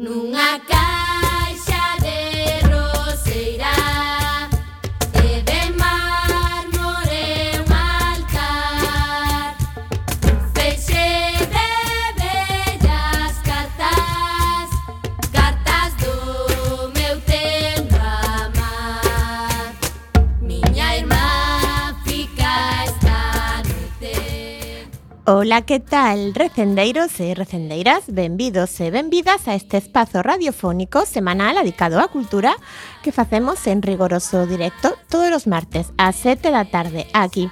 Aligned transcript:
nunha 0.00 0.58
casa 0.60 0.99
Ola, 25.32 25.62
que 25.62 25.78
tal, 25.78 26.34
recendeiros 26.34 27.20
e 27.20 27.36
recendeiras? 27.36 28.02
Benvidos 28.08 28.80
e 28.80 28.90
benvidas 28.90 29.46
a 29.46 29.54
este 29.54 29.76
espazo 29.76 30.26
radiofónico 30.26 31.06
semanal 31.06 31.54
dedicado 31.54 32.02
á 32.02 32.10
cultura 32.10 32.58
que 33.06 33.14
facemos 33.14 33.62
en 33.70 33.78
rigoroso 33.78 34.42
directo 34.50 34.98
todos 35.06 35.30
os 35.30 35.46
martes 35.46 35.94
ás 36.02 36.18
7 36.18 36.50
da 36.50 36.66
tarde 36.66 37.06
aquí 37.14 37.46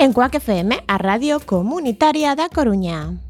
en 0.00 0.16
Coac 0.16 0.40
FM, 0.40 0.80
a 0.88 0.96
radio 0.96 1.36
comunitaria 1.44 2.32
da 2.32 2.48
Coruña. 2.48 3.27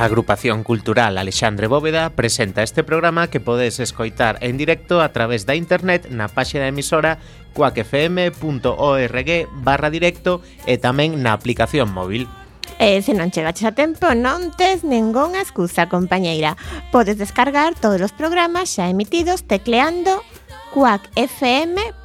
A 0.00 0.04
agrupación 0.04 0.64
cultural 0.64 1.18
Alexandre 1.18 1.66
Bóveda 1.66 2.08
presenta 2.08 2.62
este 2.62 2.82
programa 2.82 3.28
que 3.28 3.38
podes 3.38 3.80
escoitar 3.80 4.38
en 4.40 4.56
directo 4.56 5.02
a 5.02 5.12
través 5.12 5.44
da 5.44 5.52
internet 5.54 6.08
na 6.08 6.24
páxina 6.32 6.72
emisora 6.72 7.20
coacfm.org 7.52 9.30
barra 9.60 9.92
directo 9.92 10.40
e 10.64 10.80
tamén 10.80 11.20
na 11.20 11.36
aplicación 11.36 11.92
móvil. 11.92 12.32
E 12.80 13.04
se 13.04 13.12
non 13.12 13.28
chegaches 13.28 13.68
a 13.68 13.76
tempo, 13.76 14.16
non 14.16 14.56
tes 14.56 14.88
ningunha 14.88 15.44
excusa, 15.44 15.92
compañeira. 15.92 16.56
Podes 16.88 17.20
descargar 17.20 17.76
todos 17.76 18.00
os 18.00 18.16
programas 18.16 18.72
xa 18.72 18.88
emitidos 18.88 19.44
tecleando 19.44 20.24
coacfm.org 20.72 22.00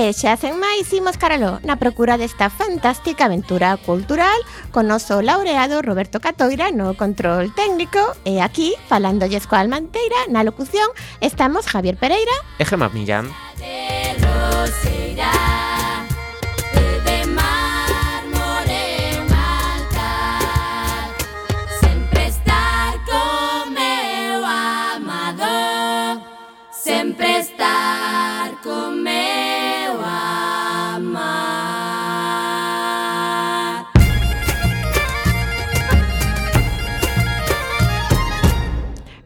E 0.00 0.16
xa 0.16 0.32
sen 0.40 0.56
máis 0.56 0.88
imos 0.96 1.20
caralo 1.20 1.60
na 1.60 1.76
procura 1.76 2.16
desta 2.16 2.48
fantástica 2.48 3.28
aventura 3.28 3.76
cultural 3.76 4.40
con 4.72 4.88
oso 4.88 5.20
laureado 5.20 5.84
Roberto 5.84 6.24
Catoira 6.24 6.72
no 6.72 6.96
control 6.96 7.52
técnico. 7.52 8.00
E 8.24 8.40
aquí, 8.40 8.72
falando 8.88 9.28
coa 9.44 9.60
Almanteira, 9.60 10.24
na 10.32 10.40
locución. 10.40 10.88
Estamos 11.20 11.68
Javier 11.68 12.00
Pereira. 12.00 12.32
E 12.56 12.64
Gemma 12.64 12.88
Millán. 12.88 13.28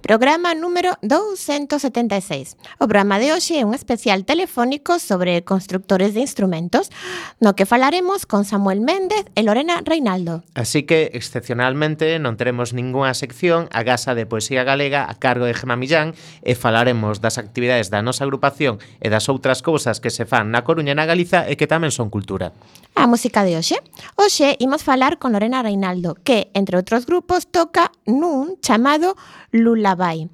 Programa 0.04 0.52
número 0.52 0.98
276. 1.00 2.58
O 2.76 2.84
programa 2.84 3.16
de 3.16 3.32
hoxe 3.32 3.56
é 3.56 3.64
un 3.64 3.72
especial 3.72 4.28
telefónico 4.28 5.00
sobre 5.00 5.48
constructores 5.48 6.12
de 6.12 6.20
instrumentos, 6.20 6.92
no 7.40 7.56
que 7.56 7.64
falaremos 7.64 8.28
con 8.28 8.44
Samuel 8.44 8.84
Méndez 8.84 9.24
e 9.32 9.40
Lorena 9.40 9.80
Reinaldo. 9.80 10.44
Así 10.52 10.84
que, 10.84 11.08
excepcionalmente, 11.16 12.20
non 12.20 12.36
teremos 12.36 12.76
ningunha 12.76 13.16
sección 13.16 13.72
a 13.72 13.80
Gasa 13.80 14.12
de 14.12 14.28
Poesía 14.28 14.60
Galega 14.60 15.08
a 15.08 15.16
cargo 15.16 15.48
de 15.48 15.56
Gema 15.56 15.80
Millán 15.80 16.12
e 16.44 16.52
falaremos 16.52 17.24
das 17.24 17.40
actividades 17.40 17.88
da 17.88 18.04
nosa 18.04 18.28
agrupación 18.28 18.84
e 19.00 19.08
das 19.08 19.32
outras 19.32 19.64
cousas 19.64 20.04
que 20.04 20.12
se 20.12 20.28
fan 20.28 20.52
na 20.52 20.68
Coruña 20.68 20.92
e 20.92 20.98
na 21.00 21.08
Galiza 21.08 21.48
e 21.48 21.56
que 21.56 21.64
tamén 21.64 21.88
son 21.88 22.12
cultura. 22.12 22.52
A 22.92 23.08
música 23.08 23.40
de 23.40 23.56
hoxe. 23.56 23.80
Hoxe 24.20 24.60
imos 24.60 24.84
falar 24.84 25.16
con 25.16 25.32
Lorena 25.32 25.64
Reinaldo, 25.64 26.20
que, 26.28 26.52
entre 26.52 26.76
outros 26.76 27.08
grupos, 27.08 27.48
toca 27.48 27.88
nun 28.04 28.60
chamado 28.60 29.16
Lullaby. 29.54 30.28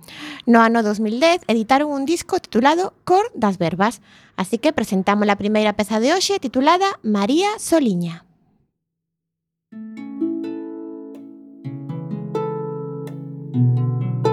No 0.47 0.65
ano 0.65 0.83
2010 0.83 1.45
editaron 1.47 1.93
un 1.93 2.09
disco 2.09 2.41
titulado 2.41 2.95
Cor 3.05 3.31
das 3.37 3.59
Verbas, 3.61 4.01
así 4.35 4.57
que 4.57 4.73
presentamos 4.73 5.29
a 5.29 5.37
primeira 5.37 5.77
peza 5.77 6.01
de 6.01 6.17
hoxe 6.17 6.41
titulada 6.41 6.99
María 7.05 7.53
Soliña. 7.61 8.25
Música 13.53 14.30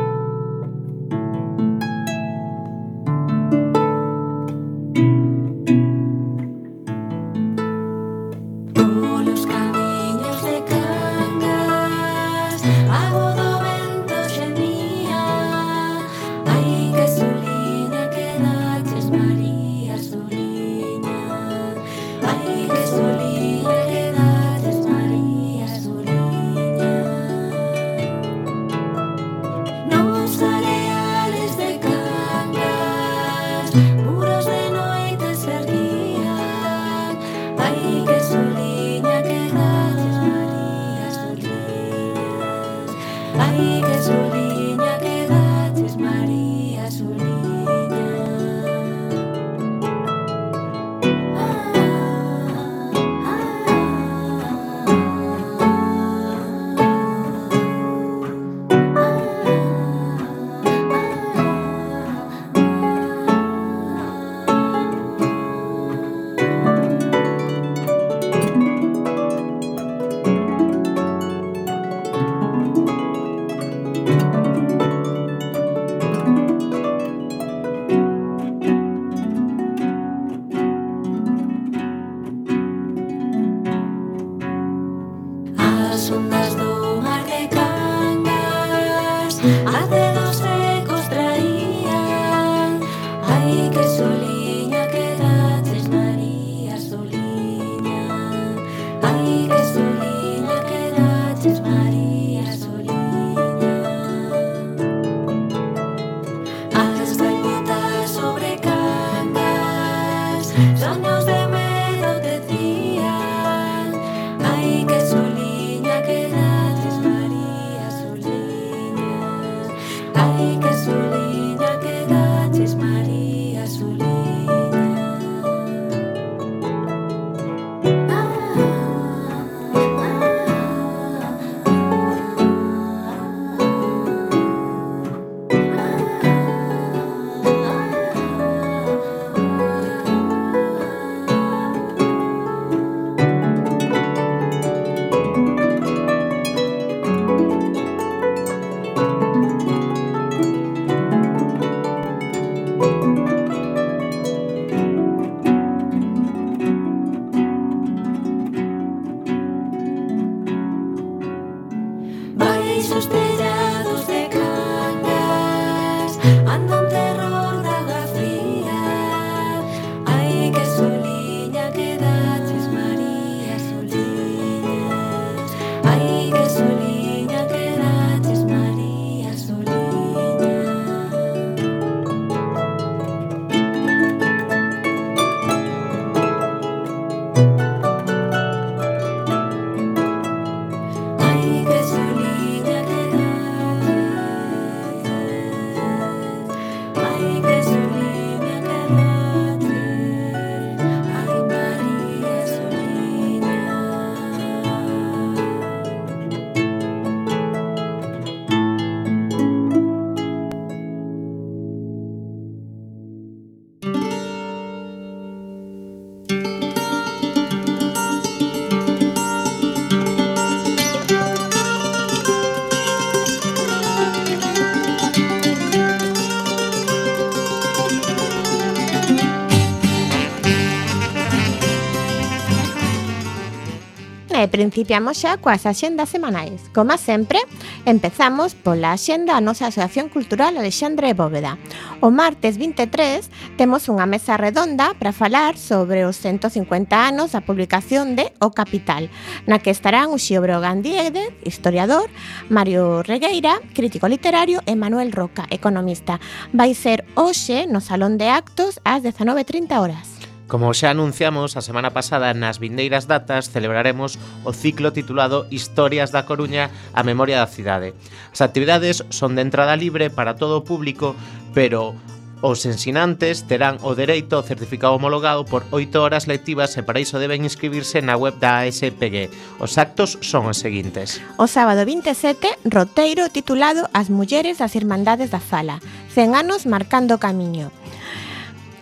e 234.37 234.45
principiamos 234.45 235.17
xa 235.17 235.41
coas 235.41 235.65
axendas 235.65 236.13
semanais. 236.13 236.69
Como 236.69 236.93
sempre, 237.01 237.41
empezamos 237.89 238.53
pola 238.53 238.93
axenda 238.93 239.33
a 239.33 239.41
nosa 239.41 239.73
Asociación 239.73 240.13
Cultural 240.13 240.53
Alexandre 240.53 241.17
Bóveda. 241.17 241.57
O 242.05 242.13
martes 242.13 242.61
23 242.61 243.57
temos 243.57 243.89
unha 243.89 244.05
mesa 244.05 244.37
redonda 244.37 244.93
para 244.93 245.09
falar 245.09 245.57
sobre 245.57 246.05
os 246.05 246.21
150 246.21 246.53
anos 246.93 247.33
da 247.33 247.41
publicación 247.41 248.13
de 248.13 248.29
O 248.37 248.53
Capital, 248.53 249.09
na 249.49 249.57
que 249.57 249.73
estarán 249.73 250.13
o 250.13 250.21
Xiobro 250.21 250.61
Gandiede, 250.61 251.33
historiador, 251.41 252.05
Mario 252.53 253.01
Regueira, 253.01 253.57
crítico 253.73 254.05
literario 254.05 254.61
e 254.69 254.77
Manuel 254.77 255.09
Roca, 255.09 255.49
economista. 255.49 256.21
Vai 256.53 256.77
ser 256.77 257.09
hoxe 257.17 257.65
no 257.65 257.81
Salón 257.81 258.21
de 258.21 258.29
Actos 258.29 258.77
ás 258.85 259.01
19.30 259.01 259.81
horas. 259.81 260.16
Como 260.47 260.71
xa 260.71 260.95
anunciamos 260.95 261.59
a 261.59 261.61
semana 261.61 261.91
pasada 261.91 262.31
nas 262.31 262.55
vindeiras 262.63 263.03
datas 263.03 263.51
celebraremos 263.51 264.15
o 264.47 264.55
ciclo 264.55 264.95
titulado 264.95 265.43
Historias 265.51 266.15
da 266.15 266.23
Coruña 266.23 266.71
a 266.95 267.03
memoria 267.03 267.43
da 267.43 267.51
cidade. 267.51 267.91
As 268.31 268.39
actividades 268.39 269.03
son 269.11 269.35
de 269.35 269.43
entrada 269.43 269.75
libre 269.75 270.07
para 270.07 270.39
todo 270.39 270.55
o 270.55 270.63
público, 270.63 271.19
pero 271.51 271.99
os 272.39 272.63
ensinantes 272.63 273.43
terán 273.43 273.75
o 273.83 273.91
dereito 273.91 274.39
ao 274.39 274.47
certificado 274.47 274.95
homologado 274.95 275.43
por 275.43 275.67
8 275.67 275.99
horas 275.99 276.31
lectivas 276.31 276.79
e 276.79 276.81
para 276.85 277.03
iso 277.03 277.19
deben 277.19 277.43
inscribirse 277.43 277.99
na 277.99 278.15
web 278.15 278.39
da 278.39 278.63
ASPG. 278.63 279.27
Os 279.59 279.75
actos 279.75 280.15
son 280.23 280.47
os 280.47 280.63
seguintes. 280.63 281.19
O 281.35 281.51
sábado 281.51 281.83
27, 281.83 282.71
roteiro 282.71 283.27
titulado 283.27 283.89
As 283.91 284.07
mulleres 284.07 284.63
das 284.63 284.79
Irmandades 284.79 285.27
da 285.27 285.43
Fala, 285.43 285.83
100 286.15 286.39
anos 286.39 286.63
marcando 286.63 287.19
camiño. 287.19 287.67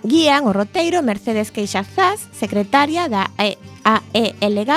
Guían 0.06 0.46
o 0.46 0.54
roteiro 0.54 1.02
Mercedes 1.02 1.50
Queixazás, 1.50 2.30
secretaria 2.30 3.10
da 3.10 3.34
AELG, 3.42 4.72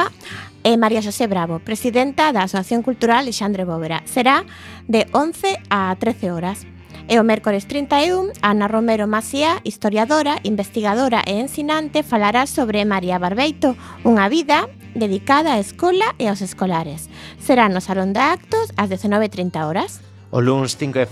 e 0.65 0.77
María 0.81 1.05
Xosé 1.05 1.29
Bravo, 1.29 1.61
presidenta 1.61 2.33
da 2.33 2.49
Asociación 2.49 2.81
Cultural 2.81 3.21
Alexandre 3.21 3.69
Bóvera. 3.69 4.01
Será 4.09 4.49
de 4.89 5.07
11 5.13 5.61
a 5.69 5.95
13 6.01 6.33
horas. 6.33 6.65
E 7.09 7.17
o 7.17 7.25
mércores 7.25 7.65
31, 7.65 8.37
Ana 8.45 8.69
Romero 8.69 9.09
Masía, 9.09 9.61
historiadora, 9.65 10.41
investigadora 10.45 11.25
e 11.25 11.41
ensinante, 11.41 12.05
falará 12.05 12.45
sobre 12.45 12.85
María 12.85 13.17
Barbeito, 13.17 13.77
unha 14.05 14.29
vida 14.29 14.69
dedicada 14.93 15.57
á 15.57 15.63
escola 15.63 16.13
e 16.21 16.29
aos 16.29 16.45
escolares. 16.45 17.09
Será 17.41 17.69
no 17.73 17.81
Salón 17.81 18.13
de 18.13 18.21
Actos 18.21 18.73
ás 18.77 18.93
19.30 18.93 19.57
horas. 19.65 20.08
O 20.31 20.45
lunes 20.45 20.77
5 20.77 20.99
de 20.99 21.09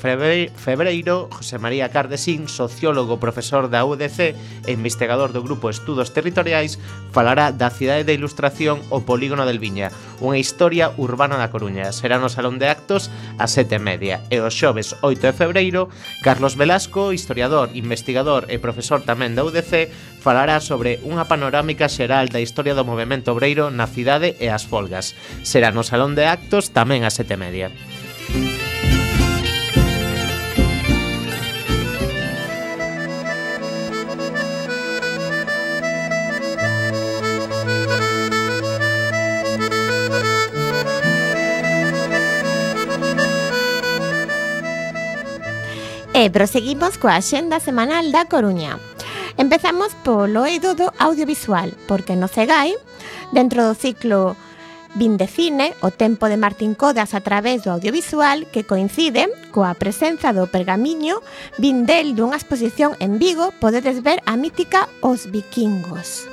febreiro, 0.53 1.33
José 1.33 1.57
María 1.57 1.89
Cardesín, 1.89 2.53
sociólogo, 2.53 3.17
profesor 3.17 3.73
da 3.73 3.81
UDC 3.81 4.37
e 4.69 4.71
investigador 4.77 5.33
do 5.33 5.41
Grupo 5.41 5.73
Estudos 5.73 6.13
Territoriais, 6.13 6.77
falará 7.17 7.49
da 7.49 7.73
Cidade 7.73 8.05
da 8.05 8.13
Ilustración 8.13 8.85
o 8.93 9.09
Polígono 9.09 9.49
del 9.49 9.57
Viña, 9.57 9.89
unha 10.21 10.37
historia 10.37 10.93
urbana 11.01 11.41
da 11.41 11.49
Coruña. 11.49 11.97
Será 11.97 12.21
no 12.21 12.29
Salón 12.29 12.61
de 12.61 12.69
Actos 12.69 13.09
a 13.41 13.49
sete 13.49 13.81
media. 13.81 14.21
E 14.29 14.45
o 14.45 14.53
xoves 14.53 14.93
8 15.01 15.33
de 15.33 15.33
febreiro, 15.33 15.89
Carlos 16.21 16.61
Velasco, 16.61 17.17
historiador, 17.17 17.73
investigador 17.73 18.45
e 18.53 18.61
profesor 18.61 19.01
tamén 19.01 19.33
da 19.33 19.49
UDC, 19.49 19.89
falará 20.21 20.61
sobre 20.61 21.01
unha 21.09 21.25
panorámica 21.25 21.89
xeral 21.89 22.29
da 22.29 22.45
historia 22.45 22.77
do 22.77 22.85
movimento 22.85 23.33
obreiro 23.33 23.73
na 23.73 23.89
cidade 23.89 24.37
e 24.37 24.53
as 24.53 24.69
folgas. 24.69 25.17
Será 25.41 25.73
no 25.73 25.81
Salón 25.81 26.13
de 26.13 26.29
Actos 26.29 26.69
tamén 26.69 27.01
a 27.01 27.09
sete 27.09 27.41
media. 27.41 27.73
E 46.27 46.31
proseguimos 46.35 46.99
coa 46.99 47.23
xenda 47.23 47.63
semanal 47.63 48.11
da 48.11 48.27
Coruña. 48.27 48.83
Empezamos 49.39 49.95
polo 50.03 50.43
eido 50.43 50.75
do 50.75 50.91
audiovisual, 50.99 51.71
porque 51.87 52.19
no 52.19 52.27
Cegai, 52.27 52.75
dentro 53.31 53.63
do 53.63 53.79
ciclo 53.79 54.35
Vindefine, 54.99 55.71
o 55.87 55.95
tempo 55.95 56.27
de 56.27 56.35
Martín 56.35 56.75
Codas 56.75 57.15
a 57.15 57.23
través 57.23 57.63
do 57.63 57.71
audiovisual 57.71 58.43
que 58.51 58.67
coincide 58.67 59.31
coa 59.55 59.79
presenza 59.79 60.35
do 60.35 60.51
pergamiño 60.51 61.23
Vindel 61.63 62.19
dunha 62.19 62.35
exposición 62.35 62.99
en 62.99 63.23
Vigo 63.23 63.55
podedes 63.63 64.03
ver 64.03 64.19
a 64.27 64.35
mítica 64.35 64.91
Os 65.07 65.31
Vikingos. 65.31 66.27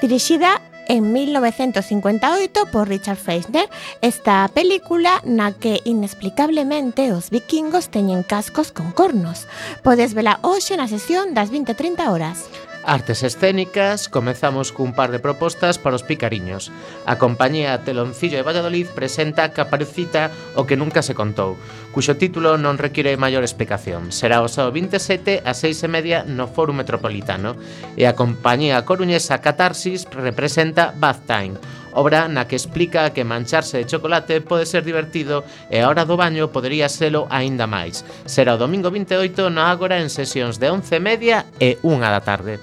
Dirixida 0.00 0.56
en 0.92 1.10
1958 1.10 2.66
por 2.70 2.86
Richard 2.86 3.16
Feisner, 3.16 3.66
esta 4.02 4.46
película 4.52 5.22
na 5.24 5.56
que 5.56 5.80
inexplicablemente 5.88 7.16
os 7.16 7.32
vikingos 7.32 7.88
teñen 7.88 8.20
cascos 8.20 8.76
con 8.76 8.92
cornos. 8.92 9.48
Podes 9.80 10.12
vela 10.12 10.36
hoxe 10.44 10.76
na 10.76 10.84
sesión 10.92 11.32
das 11.32 11.48
20-30 11.48 12.12
horas. 12.12 12.44
Artes 12.84 13.22
escénicas, 13.22 14.10
comezamos 14.10 14.74
cun 14.74 14.90
par 14.90 15.14
de 15.14 15.22
propostas 15.22 15.78
para 15.78 15.94
os 15.94 16.02
picariños. 16.02 16.74
A 17.06 17.14
compañía 17.14 17.78
Teloncillo 17.86 18.34
de 18.34 18.42
Valladolid 18.42 18.90
presenta 18.90 19.54
Caparucita 19.54 20.34
o 20.58 20.66
que 20.66 20.74
nunca 20.74 20.98
se 20.98 21.14
contou, 21.14 21.54
cuxo 21.94 22.18
título 22.18 22.58
non 22.58 22.82
require 22.82 23.14
maior 23.14 23.46
explicación. 23.46 24.10
Será 24.10 24.42
o 24.42 24.50
sábado 24.50 24.74
27 24.74 25.46
a 25.46 25.54
6 25.54 25.86
e 25.86 25.88
media 25.88 26.18
no 26.26 26.50
Foro 26.50 26.74
Metropolitano 26.74 27.54
e 27.94 28.02
a 28.10 28.18
compañía 28.18 28.82
coruñesa 28.82 29.38
Catarsis 29.38 30.10
representa 30.10 30.90
Bath 30.90 31.22
Time, 31.30 31.54
obra 31.92 32.28
na 32.28 32.48
que 32.48 32.56
explica 32.56 33.12
que 33.12 33.24
mancharse 33.24 33.78
de 33.78 33.88
chocolate 33.88 34.40
pode 34.40 34.66
ser 34.66 34.84
divertido 34.84 35.44
e 35.70 35.80
a 35.80 35.88
hora 35.88 36.04
do 36.04 36.16
baño 36.16 36.50
podería 36.50 36.88
selo 36.88 37.28
aínda 37.30 37.70
máis. 37.70 38.04
Será 38.26 38.56
o 38.56 38.60
domingo 38.60 38.90
28 38.90 39.48
na 39.48 39.70
Ágora 39.70 40.00
en 40.00 40.10
sesións 40.10 40.60
de 40.60 40.68
11:30 40.72 41.46
e 41.60 41.78
1 41.82 42.00
da 42.00 42.20
tarde 42.24 42.60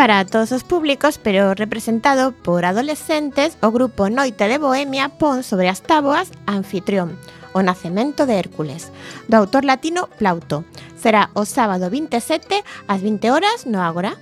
para 0.00 0.24
todos 0.24 0.50
os 0.50 0.64
públicos, 0.64 1.18
pero 1.18 1.52
representado 1.52 2.32
por 2.32 2.64
adolescentes, 2.64 3.58
o 3.60 3.70
grupo 3.70 4.08
Noite 4.08 4.48
de 4.48 4.56
Bohemia 4.56 5.12
pon 5.12 5.44
sobre 5.44 5.68
as 5.68 5.84
táboas 5.84 6.32
Anfitrión, 6.48 7.20
o 7.52 7.60
nacemento 7.60 8.24
de 8.24 8.40
Hércules, 8.40 8.88
do 9.28 9.36
autor 9.36 9.68
latino 9.68 10.08
Plauto. 10.16 10.64
Será 10.96 11.28
o 11.36 11.44
sábado 11.44 11.92
27 11.92 12.64
ás 12.88 13.00
20 13.04 13.28
horas 13.28 13.68
no 13.68 13.84
Ágora. 13.84 14.16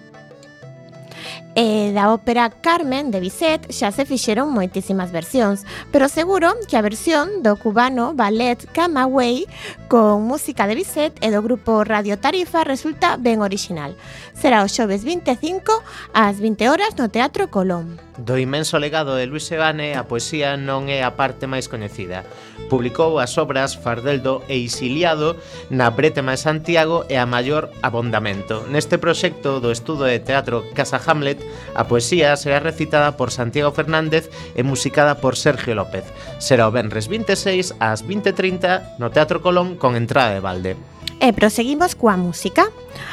Eh, 1.58 1.88
e 1.88 1.92
da 1.92 2.12
ópera 2.14 2.50
Carmen 2.50 3.10
de 3.10 3.18
Bizet 3.18 3.66
xa 3.74 3.90
se 3.90 4.06
fixeron 4.06 4.54
moitísimas 4.54 5.10
versións, 5.10 5.66
pero 5.90 6.06
seguro 6.06 6.54
que 6.70 6.78
a 6.78 6.86
versión 6.86 7.42
do 7.42 7.58
cubano 7.58 8.14
Ballet 8.14 8.62
Camagüey 8.70 9.42
con 9.90 10.22
música 10.22 10.70
de 10.70 10.78
Bizet 10.78 11.18
e 11.18 11.34
do 11.34 11.42
grupo 11.42 11.82
Radio 11.82 12.14
Tarifa 12.14 12.62
resulta 12.62 13.18
ben 13.18 13.42
original. 13.42 13.98
Será 14.38 14.62
o 14.62 14.70
xoves 14.70 15.02
25 15.02 15.82
ás 16.14 16.38
20 16.38 16.70
horas 16.70 16.94
no 16.94 17.10
Teatro 17.10 17.50
Colón. 17.50 18.07
Do 18.18 18.36
inmenso 18.36 18.80
legado 18.80 19.14
de 19.14 19.26
Luis 19.26 19.46
Sebane 19.46 19.94
a 19.94 20.02
poesía 20.02 20.58
non 20.58 20.90
é 20.90 21.06
a 21.06 21.14
parte 21.14 21.46
máis 21.46 21.70
coñecida. 21.70 22.26
Publicou 22.66 23.22
as 23.22 23.38
obras 23.38 23.78
Fardeldo 23.78 24.42
e 24.50 24.58
Isiliado 24.58 25.38
na 25.70 25.94
Bretema 25.94 26.34
de 26.34 26.42
Santiago 26.42 27.06
e 27.06 27.14
a 27.14 27.30
Maior 27.30 27.70
Abondamento. 27.78 28.66
Neste 28.66 28.98
proxecto 28.98 29.62
do 29.62 29.70
estudo 29.70 30.02
de 30.02 30.18
teatro 30.18 30.66
Casa 30.74 30.98
Hamlet, 30.98 31.38
a 31.78 31.86
poesía 31.86 32.34
será 32.34 32.58
recitada 32.58 33.14
por 33.14 33.30
Santiago 33.30 33.70
Fernández 33.70 34.26
e 34.58 34.66
musicada 34.66 35.22
por 35.22 35.38
Sergio 35.38 35.78
López. 35.78 36.02
Será 36.42 36.66
o 36.66 36.74
Benres 36.74 37.06
26 37.06 37.78
ás 37.78 38.02
20.30 38.02 38.98
no 38.98 39.14
Teatro 39.14 39.38
Colón 39.46 39.78
con 39.78 39.94
entrada 39.94 40.34
de 40.34 40.42
balde. 40.42 40.74
E 41.22 41.30
proseguimos 41.30 41.94
coa 41.94 42.18
música. 42.18 42.66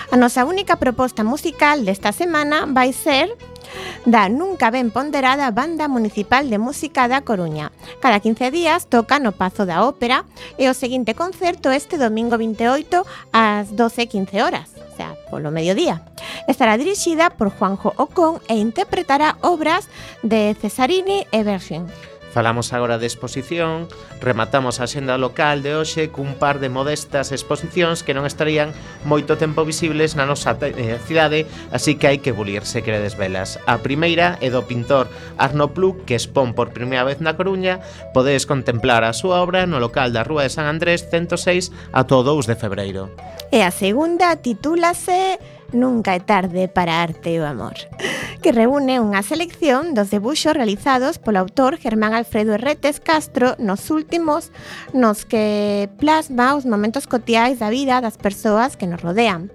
A 0.09 0.17
nosa 0.17 0.49
única 0.49 0.81
proposta 0.81 1.21
musical 1.21 1.85
desta 1.85 2.09
semana 2.09 2.65
vai 2.65 2.89
ser 2.89 3.29
da 4.05 4.29
nunca 4.29 4.71
ben 4.71 4.91
ponderada 4.91 5.51
Banda 5.51 5.87
Municipal 5.87 6.49
de 6.49 6.57
Música 6.57 7.07
da 7.07 7.21
Coruña. 7.21 7.71
Cada 8.01 8.19
15 8.19 8.51
días 8.51 8.87
toca 8.87 9.19
no 9.19 9.31
Pazo 9.31 9.65
da 9.65 9.83
Ópera 9.83 10.25
e 10.57 10.69
o 10.69 10.73
seguinte 10.73 11.15
concerto 11.15 11.71
este 11.71 11.97
domingo 11.97 12.37
28 12.37 13.05
ás 13.33 13.73
12.15 13.73 14.41
horas, 14.41 14.71
o 14.77 14.95
sea, 14.95 15.15
polo 15.29 15.51
mediodía. 15.51 16.05
Estará 16.47 16.77
dirixida 16.77 17.29
por 17.29 17.49
Juanjo 17.49 17.93
Ocón 17.97 18.41
e 18.47 18.55
interpretará 18.55 19.37
obras 19.41 19.89
de 20.21 20.55
Cesarini 20.59 21.25
e 21.31 21.43
Bergen. 21.43 21.89
Falamos 22.35 22.73
agora 22.73 22.97
de 22.99 23.07
exposición, 23.07 23.87
rematamos 24.19 24.83
a 24.83 24.91
xenda 24.91 25.15
local 25.15 25.63
de 25.63 25.71
hoxe 25.71 26.11
cun 26.11 26.35
par 26.35 26.59
de 26.59 26.67
modestas 26.67 27.31
exposicións 27.31 28.03
que 28.03 28.11
non 28.11 28.27
estarían 28.27 28.75
moito 29.07 29.39
tempo 29.39 29.63
visibles 29.63 30.19
na 30.19 30.27
nosa 30.27 30.51
eh, 30.59 30.99
cidade, 30.99 31.47
así 31.71 31.95
que 31.95 32.11
hai 32.11 32.19
que 32.19 32.35
bulir 32.35 32.67
se 32.67 32.83
queredes 32.83 33.15
velas. 33.15 33.55
A 33.63 33.79
primeira 33.79 34.35
é 34.43 34.51
do 34.51 34.67
pintor 34.67 35.07
Arno 35.39 35.71
Pluc, 35.71 36.03
que 36.03 36.19
expón 36.19 36.51
por 36.51 36.75
primeira 36.75 37.07
vez 37.07 37.23
na 37.23 37.39
Coruña, 37.39 37.79
podedes 38.11 38.43
contemplar 38.43 39.07
a 39.07 39.15
súa 39.15 39.39
obra 39.39 39.63
no 39.63 39.79
local 39.79 40.11
da 40.11 40.27
Rúa 40.27 40.43
de 40.43 40.51
San 40.51 40.67
Andrés 40.67 41.07
106 41.07 41.71
a 41.95 42.03
todo 42.03 42.35
2 42.35 42.51
de 42.51 42.59
febreiro. 42.59 43.15
E 43.47 43.63
a 43.63 43.71
segunda 43.71 44.35
titúlase 44.35 45.39
Nunca 45.75 46.15
é 46.15 46.21
tarde 46.21 46.69
para 46.69 47.03
arte 47.03 47.35
e 47.35 47.39
o 47.39 47.45
amor, 47.45 47.75
que 48.39 48.55
reúne 48.55 49.03
unha 49.03 49.19
selección 49.27 49.91
dos 49.91 50.07
debuxos 50.07 50.55
realizados 50.55 51.19
polo 51.19 51.43
autor 51.43 51.75
Germán 51.75 52.15
Alfredo 52.15 52.55
Herretes 52.55 53.03
Castro 53.03 53.59
nos 53.59 53.91
últimos 53.91 54.55
nos 54.95 55.27
que 55.27 55.91
plasma 55.99 56.55
os 56.55 56.63
momentos 56.63 57.11
cotiais 57.11 57.59
da 57.59 57.67
vida 57.67 57.99
das 57.99 58.15
persoas 58.15 58.79
que 58.79 58.87
nos 58.87 59.03
rodean, 59.03 59.51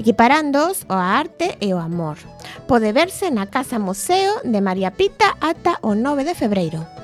equiparándoos 0.00 0.88
ao 0.88 0.96
arte 0.96 1.60
e 1.60 1.76
o 1.76 1.78
amor. 1.78 2.16
Pode 2.64 2.88
verse 2.96 3.28
na 3.28 3.52
Casa 3.52 3.76
Museo 3.76 4.40
de 4.48 4.64
María 4.64 4.96
Pita 4.96 5.36
ata 5.36 5.76
o 5.84 5.92
9 5.92 6.24
de 6.24 6.32
febreiro. 6.32 6.97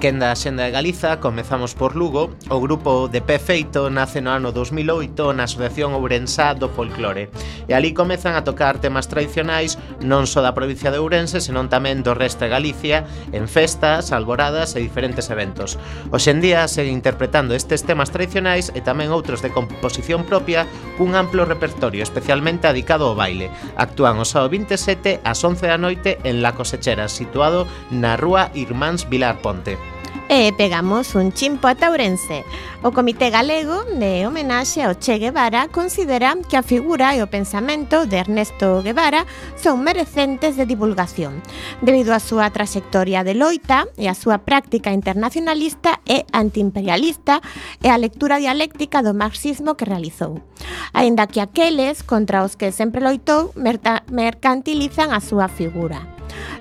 Quenda 0.00 0.28
da 0.28 0.36
xenda 0.36 0.64
de 0.64 0.70
Galiza 0.70 1.20
comezamos 1.20 1.74
por 1.74 1.96
Lugo. 1.96 2.34
O 2.50 2.60
grupo 2.60 3.08
de 3.08 3.20
Pé 3.20 3.38
Feito 3.38 3.88
nace 3.88 4.20
no 4.20 4.32
ano 4.32 4.52
2008 4.52 5.32
na 5.32 5.44
Asociación 5.48 5.94
Ourensá 5.96 6.52
do 6.52 6.68
Folclore. 6.68 7.30
E 7.68 7.72
ali 7.72 7.94
comezan 7.96 8.36
a 8.36 8.44
tocar 8.44 8.82
temas 8.82 9.08
tradicionais 9.08 9.80
non 10.04 10.28
só 10.28 10.44
da 10.44 10.52
provincia 10.52 10.92
de 10.92 11.00
Ourense 11.00 11.40
senón 11.40 11.72
tamén 11.72 12.02
do 12.02 12.12
resto 12.12 12.44
de 12.44 12.52
Galicia 12.52 13.08
en 13.32 13.48
festas, 13.48 14.12
alboradas 14.12 14.76
e 14.76 14.84
diferentes 14.84 15.32
eventos. 15.32 15.80
Hoxendía 16.12 16.68
seguen 16.68 17.00
interpretando 17.00 17.56
estes 17.56 17.86
temas 17.86 18.12
tradicionais 18.12 18.72
e 18.76 18.84
tamén 18.84 19.14
outros 19.14 19.40
de 19.40 19.52
composición 19.52 20.24
propia 20.24 20.64
cun 20.96 21.16
amplo 21.16 21.44
repertorio 21.44 22.04
especialmente 22.04 22.68
dedicado 22.68 23.08
ao 23.08 23.16
baile. 23.16 23.48
Actúan 23.78 24.20
o 24.20 24.26
sábado 24.28 24.52
27 24.52 25.24
ás 25.24 25.40
11 25.40 25.64
da 25.68 25.78
noite 25.80 26.16
en 26.24 26.40
La 26.40 26.52
Cosechera 26.52 27.08
situado 27.08 27.68
na 27.92 28.16
rúa 28.16 28.48
Irmáns 28.56 29.08
Vilar 29.08 29.40
Ponte. 29.40 29.83
E 30.26 30.52
pegamos 30.56 31.14
un 31.14 31.32
chimpo 31.32 31.68
a 31.68 31.74
Taurense. 31.74 32.44
O 32.82 32.92
Comité 32.92 33.28
Galego 33.28 33.84
de 33.84 34.24
homenaxe 34.24 34.80
ao 34.80 34.96
Che 34.96 35.20
Guevara 35.20 35.68
considera 35.68 36.32
que 36.48 36.56
a 36.56 36.64
figura 36.64 37.12
e 37.12 37.20
o 37.20 37.28
pensamento 37.28 38.08
de 38.08 38.24
Ernesto 38.24 38.80
Guevara 38.80 39.28
son 39.60 39.84
merecentes 39.84 40.56
de 40.56 40.64
divulgación, 40.64 41.44
debido 41.84 42.16
á 42.16 42.20
súa 42.24 42.48
traxectoria 42.48 43.20
de 43.20 43.36
loita 43.36 43.84
e 44.00 44.08
a 44.08 44.16
súa 44.16 44.40
práctica 44.48 44.96
internacionalista 44.96 46.00
e 46.08 46.24
antiimperialista 46.32 47.44
e 47.84 47.92
a 47.92 48.00
lectura 48.00 48.40
dialéctica 48.40 49.04
do 49.04 49.12
marxismo 49.12 49.76
que 49.76 49.84
realizou. 49.84 50.40
Aínda 50.96 51.28
que 51.28 51.44
aqueles 51.44 52.00
contra 52.00 52.48
os 52.48 52.56
que 52.56 52.72
sempre 52.72 53.04
loitou 53.04 53.52
mercantilizan 54.08 55.12
a 55.12 55.20
súa 55.20 55.52
figura. 55.52 56.13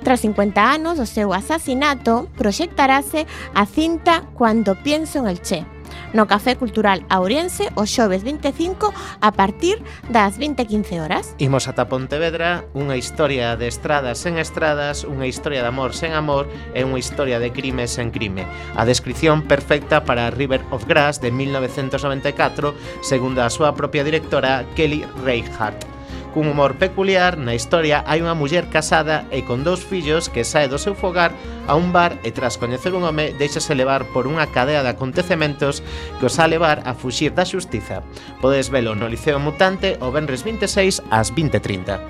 Tras 0.04 0.22
50 0.22 0.60
anos 0.60 0.98
do 0.98 1.08
seu 1.08 1.34
asasinato, 1.34 2.28
proxectarase 2.36 3.26
a 3.56 3.66
cinta 3.66 4.28
Cuando 4.34 4.76
pienso 4.76 5.20
en 5.20 5.28
el 5.28 5.42
Che, 5.42 5.66
no 6.14 6.28
Café 6.28 6.56
Cultural 6.56 7.06
Auriense 7.10 7.70
o 7.76 7.86
xoves 7.86 8.24
25 8.24 8.94
a 9.20 9.32
partir 9.34 9.82
das 10.10 10.38
20:15 10.38 11.02
horas. 11.02 11.36
Imos 11.38 11.68
ata 11.68 11.90
Pontevedra, 11.90 12.66
unha 12.74 12.96
historia 12.96 13.58
de 13.58 13.68
estradas 13.68 14.22
sen 14.22 14.38
estradas, 14.38 15.04
unha 15.04 15.28
historia 15.28 15.66
de 15.66 15.70
amor 15.70 15.94
sen 15.98 16.14
amor 16.14 16.48
e 16.78 16.86
unha 16.86 17.02
historia 17.02 17.42
de 17.42 17.52
crime 17.52 17.90
sen 17.90 18.14
crime. 18.14 18.46
A 18.78 18.86
descripción 18.86 19.44
perfecta 19.44 20.06
para 20.06 20.32
River 20.32 20.62
of 20.72 20.86
Grass 20.86 21.20
de 21.20 21.34
1994, 21.34 22.74
segundo 23.02 23.42
a 23.42 23.50
súa 23.50 23.74
propia 23.74 24.06
directora 24.06 24.64
Kelly 24.78 25.06
Reichardt. 25.26 25.93
Cun 26.34 26.50
humor 26.50 26.82
peculiar, 26.82 27.38
na 27.38 27.54
historia 27.54 28.02
hai 28.10 28.26
unha 28.26 28.34
muller 28.34 28.66
casada 28.66 29.30
e 29.30 29.46
con 29.46 29.62
dous 29.62 29.86
fillos 29.86 30.34
que 30.34 30.42
sae 30.42 30.66
do 30.66 30.82
seu 30.82 30.98
fogar 30.98 31.30
a 31.70 31.78
un 31.78 31.94
bar 31.94 32.18
e 32.26 32.34
tras 32.34 32.58
coñecer 32.58 32.98
un 32.98 33.06
home 33.06 33.38
deixase 33.38 33.78
levar 33.78 34.10
por 34.10 34.26
unha 34.26 34.50
cadea 34.50 34.82
de 34.82 34.90
acontecementos 34.90 35.86
que 36.18 36.26
os 36.26 36.42
a 36.42 36.50
levar 36.50 36.82
a 36.90 36.98
fuxir 36.98 37.38
da 37.38 37.46
xustiza. 37.46 38.02
Podes 38.42 38.74
velo 38.74 38.98
no 38.98 39.06
Liceo 39.06 39.38
Mutante 39.38 40.02
o 40.02 40.10
Benres 40.10 40.42
26 40.42 41.06
ás 41.14 41.30
20.30. 41.30 42.02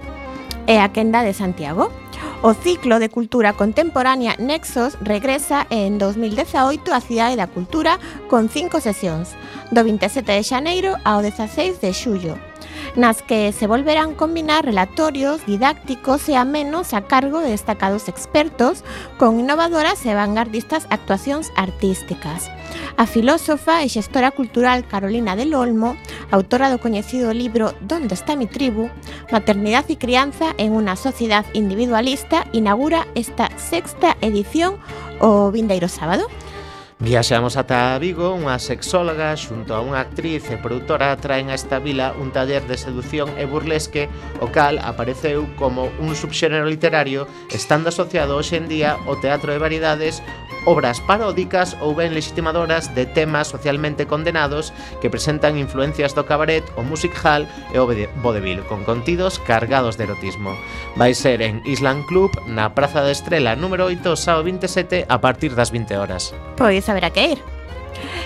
E 0.71 0.79
a 0.79 0.87
quenda 0.95 1.27
de 1.27 1.35
Santiago? 1.35 1.91
O 2.39 2.55
ciclo 2.55 3.03
de 3.03 3.11
cultura 3.11 3.51
contemporánea 3.51 4.39
Nexos 4.39 4.95
regresa 5.03 5.67
en 5.67 5.99
2018 5.99 6.79
á 6.95 7.03
Cidade 7.03 7.35
da 7.35 7.51
Cultura 7.51 7.99
con 8.31 8.47
cinco 8.47 8.79
sesións, 8.79 9.35
do 9.75 9.83
27 9.83 10.31
de 10.31 10.43
xaneiro 10.47 10.95
ao 11.03 11.19
16 11.19 11.83
de 11.83 11.91
xullo. 11.91 12.52
Nas 12.95 13.21
que 13.21 13.51
se 13.51 13.67
volverán 13.67 14.13
combinar 14.13 14.65
relatorios 14.65 15.45
didácticos 15.45 16.29
e 16.29 16.35
amenos 16.35 16.93
a 16.93 17.01
cargo 17.07 17.39
de 17.39 17.49
destacados 17.49 18.07
expertos 18.07 18.83
con 19.17 19.39
innovadoras 19.39 20.05
e 20.05 20.13
vanguardistas 20.13 20.85
actuacións 20.89 21.51
artísticas. 21.55 22.49
A 22.97 23.05
filósofa 23.05 23.81
e 23.81 23.89
xestora 23.89 24.29
cultural 24.31 24.85
Carolina 24.85 25.35
del 25.35 25.53
Olmo, 25.57 25.97
autora 26.29 26.69
do 26.69 26.77
coñecido 26.77 27.33
libro 27.33 27.73
Donde 27.81 28.13
está 28.13 28.37
mi 28.37 28.45
tribu? 28.45 28.89
Maternidad 29.31 29.85
y 29.89 29.97
crianza 29.97 30.53
en 30.57 30.73
una 30.73 30.95
sociedad 30.95 31.45
individualista, 31.53 32.45
inaugura 32.53 33.07
esta 33.15 33.49
sexta 33.57 34.17
edición 34.21 34.77
o 35.19 35.49
vindeiro 35.49 35.89
sábado. 35.89 36.29
Viaxamos 37.03 37.59
ata 37.59 37.99
Vigo, 37.99 38.31
unha 38.31 38.55
sexóloga 38.63 39.35
xunto 39.35 39.75
a 39.75 39.83
unha 39.83 39.99
actriz 39.99 40.47
e 40.47 40.55
produtora 40.55 41.11
traen 41.19 41.51
a 41.51 41.59
esta 41.59 41.83
vila 41.83 42.15
un 42.15 42.31
taller 42.31 42.63
de 42.63 42.79
seducción 42.79 43.27
e 43.35 43.43
burlesque 43.43 44.07
o 44.39 44.47
cal 44.55 44.79
apareceu 44.79 45.43
como 45.59 45.91
un 45.99 46.15
subxénero 46.15 46.63
literario 46.63 47.27
estando 47.51 47.91
asociado 47.91 48.39
hoxe 48.39 48.55
en 48.55 48.71
día 48.71 48.95
ao 49.03 49.19
teatro 49.19 49.51
de 49.51 49.59
variedades 49.59 50.23
obras 50.65 51.01
paródicas 51.01 51.75
ou 51.83 51.95
ben 51.95 52.15
legitimadoras 52.15 52.95
de 52.95 53.05
temas 53.05 53.51
socialmente 53.51 54.07
condenados 54.07 54.71
que 55.03 55.11
presentan 55.11 55.59
influencias 55.59 56.15
do 56.15 56.23
cabaret, 56.23 56.63
o 56.79 56.83
music 56.83 57.11
hall 57.19 57.43
e 57.75 57.77
o 57.79 57.87
vodevil, 58.23 58.63
con 58.71 58.87
contidos 58.87 59.39
cargados 59.43 59.99
de 59.99 60.07
erotismo. 60.07 60.55
Vai 60.95 61.13
ser 61.13 61.43
en 61.43 61.59
Island 61.67 62.07
Club, 62.07 62.31
na 62.47 62.71
Praza 62.71 63.03
de 63.03 63.11
Estrela 63.11 63.55
número 63.55 63.91
8, 63.91 64.15
sábado 64.15 64.47
27, 64.47 65.05
a 65.07 65.19
partir 65.19 65.51
das 65.55 65.71
20 65.71 65.99
horas. 65.99 66.31
Pois 66.55 66.87
haberá 66.93 67.09
que 67.09 67.33
ir. 67.33 67.53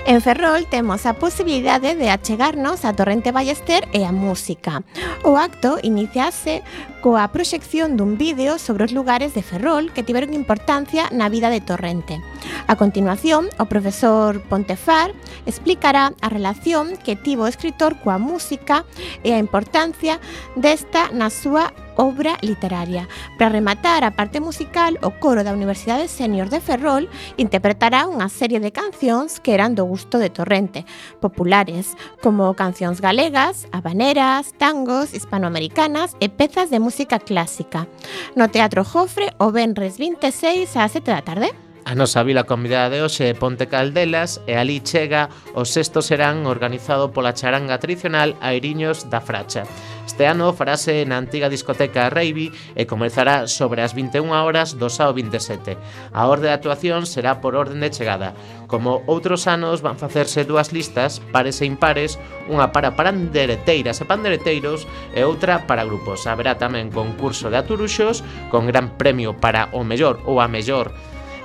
En 0.08 0.22
Ferrol 0.22 0.66
temos 0.70 1.06
a 1.06 1.20
posibilidade 1.20 1.96
de 1.96 2.10
achegarnos 2.10 2.86
a 2.86 2.96
Torrente 2.96 3.32
Ballester 3.32 3.88
e 3.92 4.08
a 4.08 4.16
música. 4.16 4.84
O 5.28 5.36
acto 5.36 5.76
iniciase 5.84 6.64
coa 7.04 7.28
proxección 7.28 8.00
dun 8.00 8.16
vídeo 8.16 8.56
sobre 8.56 8.88
os 8.88 8.96
lugares 8.96 9.36
de 9.36 9.44
Ferrol 9.44 9.92
que 9.92 10.08
tiveron 10.08 10.32
importancia 10.32 11.12
na 11.12 11.28
vida 11.28 11.52
de 11.52 11.60
Torrente. 11.60 12.24
A 12.72 12.80
continuación, 12.80 13.52
o 13.60 13.68
profesor 13.68 14.40
Pontefar 14.48 15.12
explicará 15.44 16.16
a 16.24 16.28
relación 16.32 16.96
que 16.96 17.20
tivo 17.20 17.44
o 17.44 17.52
escritor 17.52 18.00
coa 18.00 18.16
música 18.16 18.88
e 19.28 19.36
a 19.36 19.44
importancia 19.44 20.24
desta 20.56 21.12
na 21.12 21.28
súa 21.28 21.76
obra 21.98 22.38
literaria. 22.42 23.10
Para 23.38 23.50
rematar 23.50 24.06
a 24.06 24.16
parte 24.16 24.40
musical, 24.40 24.98
o 25.04 25.12
coro 25.20 25.44
da 25.44 25.52
Universidade 25.52 26.08
Senior 26.08 26.48
de 26.50 26.62
Ferrol 26.62 27.10
interpretará 27.36 28.08
unha 28.08 28.32
serie 28.32 28.64
de 28.64 28.72
cancións 28.72 29.44
que 29.44 29.52
eran 29.52 29.76
do 29.76 29.84
gusto 29.84 30.22
de 30.22 30.32
Torrente, 30.32 30.86
populares, 31.20 31.98
como 32.24 32.54
cancións 32.56 33.02
galegas, 33.02 33.68
habaneras, 33.76 34.56
tangos, 34.56 35.12
hispanoamericanas 35.12 36.16
e 36.24 36.30
pezas 36.32 36.72
de 36.72 36.80
música 36.80 37.20
clásica. 37.20 37.90
No 38.38 38.48
Teatro 38.48 38.88
Jofre, 38.88 39.34
o 39.42 39.52
Benres 39.52 40.00
26 40.00 40.78
ás 40.78 40.96
7 40.96 41.12
da 41.12 41.26
tarde. 41.26 41.52
A 41.88 41.96
nosa 41.96 42.20
vila 42.22 42.44
convidada 42.44 42.92
de 42.92 43.00
hoxe 43.00 43.32
é 43.32 43.34
Ponte 43.34 43.72
Caldelas 43.72 44.44
e 44.44 44.60
ali 44.60 44.84
chega 44.84 45.32
o 45.56 45.64
sexto 45.64 46.04
serán 46.04 46.44
organizado 46.44 47.16
pola 47.16 47.32
charanga 47.32 47.80
tradicional 47.80 48.36
Airiños 48.44 49.08
da 49.08 49.24
Fracha. 49.24 49.64
Este 50.08 50.24
ano 50.24 50.56
farase 50.56 51.04
na 51.04 51.20
antiga 51.20 51.52
discoteca 51.52 52.08
Reivi 52.08 52.48
e 52.80 52.88
comezará 52.88 53.44
sobre 53.44 53.84
as 53.84 53.92
21 53.92 54.32
horas 54.32 54.72
do 54.80 54.88
sábado 54.88 55.20
27. 55.20 55.76
A 56.16 56.32
orde 56.32 56.48
de 56.48 56.56
actuación 56.56 57.04
será 57.04 57.44
por 57.44 57.60
orden 57.60 57.84
de 57.84 57.92
chegada. 57.92 58.32
Como 58.72 59.04
outros 59.04 59.52
anos 59.52 59.84
van 59.84 60.00
facerse 60.00 60.48
dúas 60.48 60.72
listas, 60.72 61.20
pares 61.36 61.60
e 61.60 61.68
impares, 61.68 62.16
unha 62.48 62.72
para 62.72 62.96
pandereteiras 62.96 64.00
e 64.00 64.08
pandereteiros 64.08 64.88
e 65.12 65.28
outra 65.28 65.68
para 65.68 65.84
grupos. 65.84 66.24
Haberá 66.24 66.56
tamén 66.56 66.88
concurso 66.88 67.52
de 67.52 67.60
aturuxos 67.60 68.24
con 68.48 68.64
gran 68.64 68.96
premio 68.96 69.36
para 69.36 69.68
o 69.76 69.84
mellor 69.84 70.24
ou 70.24 70.40
a 70.40 70.48
mellor 70.48 70.96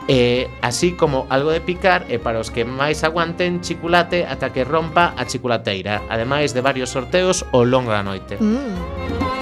E, 0.09 0.49
así 0.63 0.93
como 0.93 1.27
algo 1.31 1.51
de 1.51 1.61
picar 1.61 2.07
e 2.11 2.19
para 2.19 2.43
os 2.43 2.51
que 2.51 2.67
máis 2.67 3.07
aguanten 3.07 3.63
chiculate 3.63 4.27
ata 4.27 4.51
que 4.51 4.67
rompa 4.67 5.15
a 5.15 5.23
chiculateira, 5.27 6.03
ademais 6.11 6.51
de 6.51 6.61
varios 6.61 6.91
sorteos 6.91 7.47
ao 7.55 7.63
longo 7.63 7.95
da 7.95 8.03
noite. 8.03 8.35
Mm. 8.39 9.42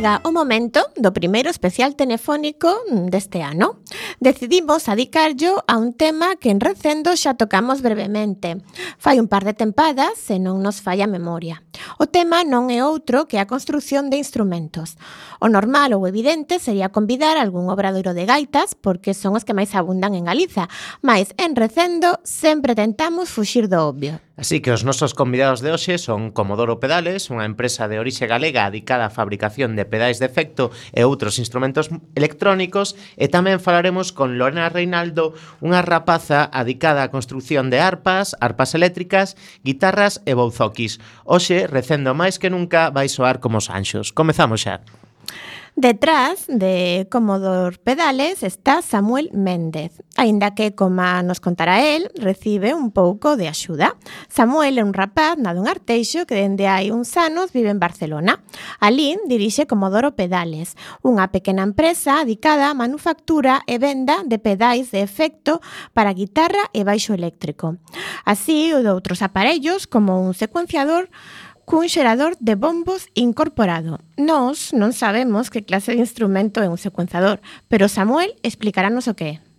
chega 0.00 0.22
o 0.24 0.32
momento 0.32 0.80
do 0.96 1.12
primeiro 1.12 1.52
especial 1.52 1.92
telefónico 1.92 2.72
deste 3.12 3.44
ano. 3.44 3.84
Decidimos 4.16 4.88
adicarllo 4.88 5.60
a 5.68 5.76
un 5.76 5.92
tema 5.92 6.40
que 6.40 6.48
en 6.48 6.56
recendo 6.56 7.12
xa 7.12 7.36
tocamos 7.36 7.84
brevemente. 7.84 8.64
Fai 8.96 9.20
un 9.20 9.28
par 9.28 9.44
de 9.44 9.52
tempadas 9.52 10.16
se 10.16 10.40
non 10.40 10.64
nos 10.64 10.80
falla 10.80 11.04
a 11.04 11.12
memoria. 11.12 11.60
O 11.98 12.08
tema 12.08 12.42
non 12.42 12.68
é 12.68 12.82
outro 12.82 13.28
que 13.30 13.38
a 13.38 13.48
construción 13.48 14.08
de 14.08 14.20
instrumentos. 14.20 15.00
O 15.40 15.48
normal 15.48 15.96
ou 15.96 16.04
evidente 16.04 16.60
sería 16.60 16.92
convidar 16.92 17.40
algún 17.40 17.68
obradoiro 17.72 18.12
de 18.12 18.28
gaitas 18.28 18.76
porque 18.76 19.16
son 19.16 19.36
os 19.36 19.44
que 19.44 19.56
máis 19.56 19.72
abundan 19.72 20.12
en 20.12 20.28
Galiza, 20.28 20.68
mas 21.00 21.32
en 21.40 21.56
Recendo 21.56 22.20
sempre 22.24 22.76
tentamos 22.76 23.32
fuxir 23.32 23.68
do 23.68 23.80
obvio. 23.86 24.20
Así 24.40 24.64
que 24.64 24.72
os 24.72 24.88
nosos 24.88 25.12
convidados 25.12 25.60
de 25.60 25.68
hoxe 25.68 26.00
son 26.00 26.32
Comodoro 26.32 26.80
Pedales, 26.80 27.28
unha 27.28 27.44
empresa 27.44 27.92
de 27.92 28.00
orixe 28.00 28.24
galega 28.24 28.72
dedicada 28.72 29.04
á 29.04 29.12
fabricación 29.12 29.76
de 29.76 29.84
pedais 29.84 30.16
de 30.16 30.24
efecto 30.24 30.72
e 30.96 31.04
outros 31.04 31.36
instrumentos 31.36 31.92
electrónicos 32.16 32.96
e 33.20 33.28
tamén 33.28 33.60
falaremos 33.60 34.16
con 34.16 34.40
Lorena 34.40 34.72
Reinaldo, 34.72 35.36
unha 35.60 35.84
rapaza 35.84 36.48
adicada 36.48 37.04
á 37.04 37.12
construcción 37.12 37.68
de 37.68 37.84
arpas, 37.84 38.32
arpas 38.40 38.72
eléctricas, 38.72 39.36
guitarras 39.60 40.24
e 40.24 40.32
bouzoquis. 40.32 41.04
Hoxe 41.28 41.68
recendo 41.70 42.12
máis 42.12 42.36
que 42.36 42.50
nunca 42.50 42.90
vai 42.90 43.06
soar 43.06 43.38
como 43.38 43.62
os 43.62 43.70
anxos. 43.70 44.10
Comezamos 44.10 44.66
xa. 44.66 44.82
Detrás 45.76 46.44
de 46.48 47.06
Comodor 47.10 47.78
Pedales 47.78 48.42
está 48.42 48.82
Samuel 48.82 49.30
Méndez. 49.32 50.02
Aínda 50.16 50.54
que, 50.54 50.74
como 50.74 51.02
nos 51.22 51.40
contará 51.40 51.80
el, 51.80 52.10
recibe 52.16 52.74
un 52.74 52.90
pouco 52.90 53.36
de 53.36 53.48
axuda. 53.48 53.96
Samuel 54.28 54.76
é 54.76 54.84
un 54.84 54.92
rapaz 54.92 55.38
nado 55.38 55.62
en 55.62 55.70
Arteixo 55.70 56.26
que 56.26 56.36
dende 56.36 56.66
hai 56.68 56.90
uns 56.90 57.14
anos 57.16 57.54
vive 57.54 57.70
en 57.70 57.80
Barcelona. 57.80 58.42
Alí 58.82 59.16
dirixe 59.24 59.64
Comodoro 59.64 60.12
Pedales, 60.18 60.76
unha 61.00 61.30
pequena 61.32 61.64
empresa 61.64 62.26
dedicada 62.26 62.68
á 62.68 62.76
manufactura 62.76 63.62
e 63.64 63.78
venda 63.80 64.20
de 64.26 64.36
pedais 64.36 64.90
de 64.92 65.00
efecto 65.00 65.64
para 65.96 66.12
guitarra 66.12 66.68
e 66.76 66.84
baixo 66.84 67.14
eléctrico. 67.16 67.78
Así, 68.26 68.74
ou 68.74 68.84
de 68.84 68.92
outros 68.92 69.24
aparellos 69.24 69.88
como 69.88 70.20
un 70.20 70.36
secuenciador, 70.36 71.08
cun 71.70 71.86
xerador 71.86 72.34
de 72.40 72.58
bombos 72.58 73.06
incorporado. 73.14 74.02
Nós 74.18 74.74
non 74.74 74.90
sabemos 74.90 75.54
que 75.54 75.62
clase 75.62 75.94
de 75.94 76.02
instrumento 76.02 76.58
é 76.58 76.66
un 76.66 76.74
secuenciador, 76.74 77.38
pero 77.70 77.86
Samuel 77.86 78.34
explicarános 78.42 79.06
o 79.06 79.14
que 79.14 79.38
é. 79.38 79.49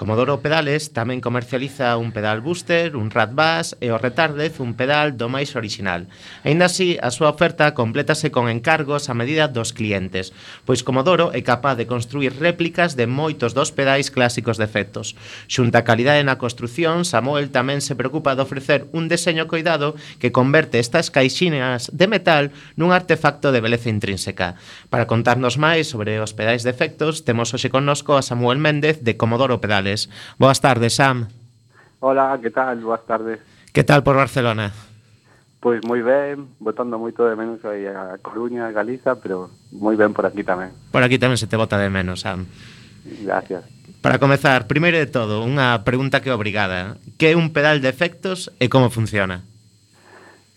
Comodoro 0.00 0.40
Pedales 0.40 0.96
tamén 0.96 1.20
comercializa 1.20 2.00
un 2.00 2.08
pedal 2.08 2.40
booster, 2.40 2.96
un 2.96 3.12
rat 3.12 3.36
bass 3.36 3.76
e 3.84 3.92
o 3.92 4.00
retardez 4.00 4.56
un 4.56 4.72
pedal 4.72 5.20
do 5.20 5.28
máis 5.28 5.52
orixinal. 5.52 6.08
Aínda 6.40 6.72
así, 6.72 6.96
a 6.96 7.12
súa 7.12 7.28
oferta 7.28 7.76
complétase 7.76 8.32
con 8.32 8.48
encargos 8.48 9.12
a 9.12 9.14
medida 9.14 9.52
dos 9.52 9.76
clientes, 9.76 10.32
pois 10.64 10.80
Comodoro 10.80 11.36
é 11.36 11.44
capaz 11.44 11.76
de 11.76 11.84
construir 11.84 12.32
réplicas 12.32 12.96
de 12.96 13.04
moitos 13.04 13.52
dos 13.52 13.76
pedais 13.76 14.08
clásicos 14.08 14.56
de 14.56 14.64
efectos. 14.64 15.20
Xunta 15.52 15.84
calidade 15.84 16.24
na 16.24 16.40
construción, 16.40 17.04
Samuel 17.04 17.52
tamén 17.52 17.84
se 17.84 17.92
preocupa 17.92 18.32
de 18.32 18.40
ofrecer 18.40 18.88
un 18.96 19.04
deseño 19.04 19.52
coidado 19.52 20.00
que 20.16 20.32
converte 20.32 20.80
estas 20.80 21.12
caixinas 21.12 21.92
de 21.92 22.08
metal 22.08 22.56
nun 22.72 22.96
artefacto 22.96 23.52
de 23.52 23.60
beleza 23.60 23.92
intrínseca. 23.92 24.56
Para 24.88 25.04
contarnos 25.04 25.60
máis 25.60 25.92
sobre 25.92 26.16
os 26.24 26.32
pedais 26.32 26.64
de 26.64 26.72
efectos, 26.72 27.28
temos 27.28 27.52
hoxe 27.52 27.68
connosco 27.68 28.16
a 28.16 28.24
Samuel 28.24 28.56
Méndez 28.56 29.04
de 29.04 29.20
Comodoro 29.20 29.60
Pedales. 29.60 29.89
González. 29.90 30.08
Boas 30.38 30.60
tardes, 30.60 30.94
Sam. 30.94 31.28
Hola, 32.00 32.38
que 32.40 32.50
tal? 32.50 32.80
Boas 32.80 33.04
tardes. 33.06 33.40
Que 33.72 33.84
tal 33.84 34.02
por 34.02 34.16
Barcelona? 34.16 34.72
Pois 35.60 35.84
moi 35.84 36.00
ben, 36.00 36.48
votando 36.56 36.96
moito 36.96 37.28
de 37.28 37.36
menos 37.36 37.60
aí 37.68 37.84
a 37.84 38.16
Coruña, 38.24 38.72
Galiza, 38.72 39.20
pero 39.20 39.52
moi 39.76 39.92
ben 39.92 40.16
por 40.16 40.24
aquí 40.24 40.40
tamén. 40.40 40.72
Por 40.88 41.04
aquí 41.04 41.20
tamén 41.20 41.36
se 41.36 41.44
te 41.44 41.60
vota 41.60 41.76
de 41.76 41.92
menos, 41.92 42.24
Sam. 42.24 42.48
Gracias. 43.20 43.68
Para 44.00 44.16
comezar, 44.16 44.64
primeiro 44.64 44.96
de 44.96 45.04
todo, 45.04 45.44
unha 45.44 45.84
pregunta 45.84 46.24
que 46.24 46.32
obrigada. 46.32 46.96
Que 47.20 47.36
é 47.36 47.36
un 47.36 47.52
pedal 47.52 47.84
de 47.84 47.92
efectos 47.92 48.48
e 48.56 48.72
como 48.72 48.88
funciona? 48.88 49.44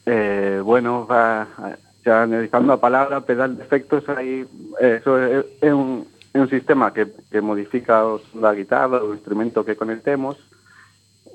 Eh, 0.08 0.64
bueno, 0.64 1.04
va, 1.04 1.52
xa 2.00 2.24
analizando 2.24 2.72
a 2.72 2.80
palabra 2.80 3.28
pedal 3.28 3.60
de 3.60 3.64
efectos, 3.68 4.08
aí, 4.08 4.48
eh, 4.80 5.04
eso 5.04 5.20
é, 5.20 5.44
é 5.60 5.72
un, 5.76 6.08
é 6.34 6.40
un 6.42 6.50
sistema 6.50 6.92
que, 6.92 7.06
que 7.30 7.42
modifica 7.42 8.02
o 8.02 8.18
son 8.18 8.42
da 8.42 8.58
guitarra, 8.58 9.06
o 9.06 9.14
instrumento 9.14 9.62
que 9.62 9.78
conectemos, 9.78 10.42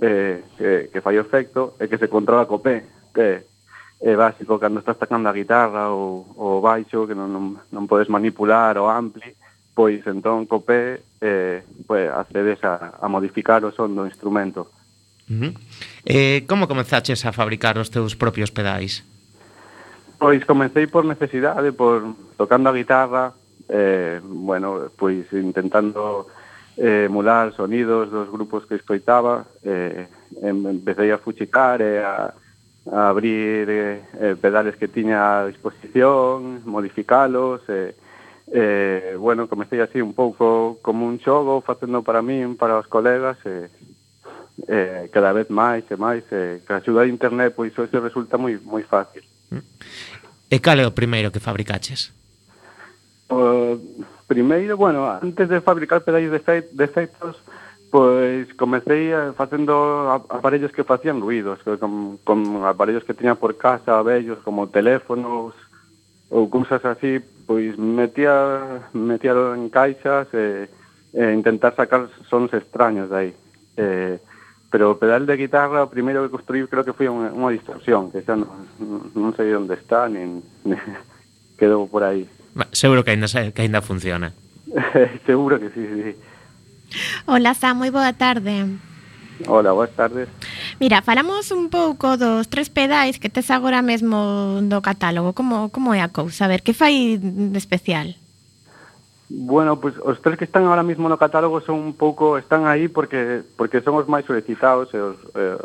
eh, 0.02 0.42
que, 0.58 0.90
que 0.90 1.00
fai 1.00 1.14
o 1.14 1.22
efecto, 1.22 1.78
e 1.78 1.86
que 1.86 2.02
se 2.02 2.10
controla 2.10 2.50
co 2.50 2.58
pé, 2.58 2.82
que 3.14 3.46
é 4.02 4.14
básico 4.18 4.58
cando 4.58 4.82
estás 4.82 4.98
tocando 4.98 5.30
a 5.30 5.34
guitarra 5.34 5.90
ou 5.94 6.26
o 6.34 6.58
baixo, 6.58 7.06
que 7.06 7.14
non, 7.14 7.30
non, 7.30 7.44
non 7.70 7.86
podes 7.86 8.10
manipular 8.10 8.74
o 8.78 8.90
ampli, 8.90 9.34
pois 9.70 10.02
entón 10.06 10.50
co 10.50 10.66
pé 10.66 11.02
eh, 11.22 11.62
pois, 11.86 12.10
accedes 12.10 12.58
a, 12.66 12.98
a 12.98 13.06
modificar 13.06 13.62
o 13.62 13.70
son 13.70 13.94
do 13.94 14.02
instrumento. 14.02 14.66
Uh 15.30 15.50
-huh. 15.50 15.52
eh, 16.06 16.42
como 16.50 16.66
comenzaches 16.66 17.22
a 17.22 17.30
fabricar 17.30 17.78
os 17.78 17.90
teus 17.90 18.18
propios 18.18 18.50
pedais? 18.50 19.06
Pois 20.18 20.42
comecei 20.42 20.90
por 20.90 21.06
necesidade, 21.06 21.70
por 21.70 22.02
tocando 22.34 22.66
a 22.70 22.74
guitarra, 22.74 23.34
eh, 23.68 24.20
bueno, 24.22 24.90
pois 24.96 25.30
intentando 25.32 26.26
eh, 26.76 27.04
emular 27.06 27.52
sonidos 27.54 28.10
dos 28.10 28.30
grupos 28.30 28.66
que 28.66 28.76
escoitaba, 28.76 29.44
eh, 29.62 30.06
empecé 30.42 31.12
a 31.12 31.18
fuchicar 31.18 31.82
e 31.82 31.98
a, 31.98 32.32
a 32.92 33.08
abrir 33.08 33.68
eh, 33.68 34.02
eh, 34.20 34.36
pedales 34.40 34.76
que 34.76 34.88
tiña 34.88 35.40
a 35.40 35.46
disposición, 35.46 36.62
modificalos, 36.64 37.62
eh, 37.68 37.94
eh, 38.52 39.16
bueno, 39.18 39.48
comecei 39.48 39.80
así 39.80 40.00
un 40.00 40.14
pouco 40.14 40.78
como 40.80 41.06
un 41.06 41.20
xogo, 41.20 41.60
facendo 41.60 42.02
para 42.02 42.22
min, 42.22 42.56
para 42.56 42.78
os 42.78 42.86
colegas, 42.86 43.36
e 43.44 43.68
eh, 43.68 43.68
eh, 44.66 45.08
cada 45.12 45.32
vez 45.32 45.50
máis 45.50 45.84
e 45.90 45.96
máis 45.96 46.24
eh, 46.32 46.64
que 46.64 46.72
a 46.72 46.80
axuda 46.80 47.04
de 47.04 47.12
internet 47.12 47.54
pois 47.54 47.70
eso 47.76 48.00
resulta 48.00 48.40
moi 48.40 48.58
moi 48.64 48.82
fácil. 48.82 49.22
Mm. 49.52 49.62
E 50.50 50.56
cal 50.58 50.80
é 50.80 50.86
o 50.88 50.96
primeiro 50.96 51.30
que 51.30 51.38
fabricaches? 51.38 52.17
Pois, 53.28 53.78
primeiro, 54.26 54.76
bueno, 54.76 55.06
antes 55.06 55.48
de 55.48 55.60
fabricar 55.60 56.00
pedais 56.00 56.32
de, 56.32 56.40
fe, 56.40 56.64
de 56.72 56.84
efectos, 56.84 57.36
pois 57.92 58.52
comecei 58.56 59.12
facendo 59.36 60.08
aparellos 60.28 60.72
que 60.72 60.84
facían 60.84 61.20
ruidos, 61.20 61.60
con, 61.78 62.16
con 62.24 62.64
aparellos 62.64 63.04
que 63.04 63.14
tiña 63.14 63.36
por 63.36 63.56
casa, 63.56 64.02
vellos, 64.02 64.40
como 64.40 64.68
teléfonos, 64.68 65.52
ou 66.28 66.48
cousas 66.48 66.84
así, 66.84 67.20
pois 67.48 67.76
metía, 67.76 68.88
metía 68.92 69.32
en 69.56 69.68
caixas 69.72 70.28
e, 70.32 70.68
e 71.12 71.22
intentar 71.32 71.72
sacar 71.76 72.08
sons 72.28 72.52
extraños 72.52 73.08
dai. 73.08 73.32
Eh, 73.76 74.20
pero 74.68 74.92
o 74.92 75.00
pedal 75.00 75.24
de 75.24 75.40
guitarra 75.40 75.84
o 75.84 75.88
primeiro 75.88 76.20
que 76.24 76.32
construí 76.32 76.68
creo 76.68 76.84
que 76.84 76.92
foi 76.92 77.08
unha, 77.08 77.32
unha 77.32 77.52
distorsión, 77.52 78.12
que 78.12 78.20
xa 78.20 78.36
non, 78.36 78.68
non 79.16 79.32
sei 79.32 79.56
onde 79.56 79.80
está, 79.80 80.04
nin, 80.12 80.44
nin 80.68 80.76
quedou 81.60 81.88
por 81.88 82.04
aí. 82.04 82.28
Seguro 82.72 83.04
que 83.04 83.12
ainda, 83.12 83.26
que 83.28 83.62
ainda 83.62 83.82
funciona. 83.82 84.32
Seguro 85.26 85.58
que 85.60 85.70
sí, 85.70 85.86
sí. 85.86 86.16
Hola, 87.26 87.52
Sam, 87.54 87.84
moi 87.84 87.90
boa 87.92 88.12
tarde. 88.16 88.64
Hola, 89.46 89.72
boas 89.72 89.90
tardes. 89.94 90.28
Mira, 90.80 91.02
falamos 91.02 91.52
un 91.52 91.70
pouco 91.70 92.16
dos 92.16 92.48
tres 92.48 92.70
pedais 92.70 93.20
que 93.20 93.30
tes 93.30 93.50
agora 93.50 93.82
mesmo 93.82 94.58
do 94.62 94.82
catálogo. 94.82 95.32
Como, 95.32 95.70
como 95.70 95.94
é 95.94 96.02
a 96.02 96.10
cousa? 96.10 96.46
A 96.46 96.50
ver, 96.50 96.62
que 96.62 96.74
fai 96.74 97.20
de 97.20 97.58
especial? 97.58 98.16
Bueno, 99.28 99.78
pues 99.78 99.94
os 100.02 100.18
tres 100.24 100.38
que 100.38 100.48
están 100.48 100.64
ahora 100.64 100.82
mismo 100.82 101.06
no 101.08 101.20
catálogo 101.20 101.60
son 101.60 101.78
un 101.78 101.94
pouco 101.94 102.38
están 102.38 102.66
aí 102.66 102.88
porque 102.88 103.44
porque 103.54 103.84
son 103.84 103.94
os 103.94 104.08
máis 104.08 104.26
solicitados 104.26 104.90
e 104.90 104.98
os 104.98 105.18
eh, 105.36 105.60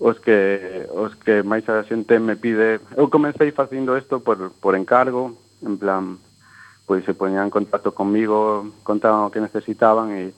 os 0.00 0.16
que 0.18 0.88
os 0.90 1.14
que 1.22 1.44
máis 1.46 1.68
a 1.68 1.84
xente 1.86 2.18
me 2.18 2.34
pide. 2.34 2.80
Eu 2.96 3.06
comecei 3.12 3.52
facendo 3.52 3.94
isto 3.94 4.18
por 4.24 4.50
por 4.58 4.74
encargo, 4.74 5.38
en 5.62 5.78
plan, 5.78 6.18
pois 6.88 7.04
se 7.04 7.14
poñían 7.14 7.48
en 7.48 7.54
contacto 7.54 7.92
conmigo, 7.92 8.66
contaban 8.82 9.28
o 9.28 9.30
que 9.30 9.44
necesitaban 9.44 10.16
e, 10.16 10.32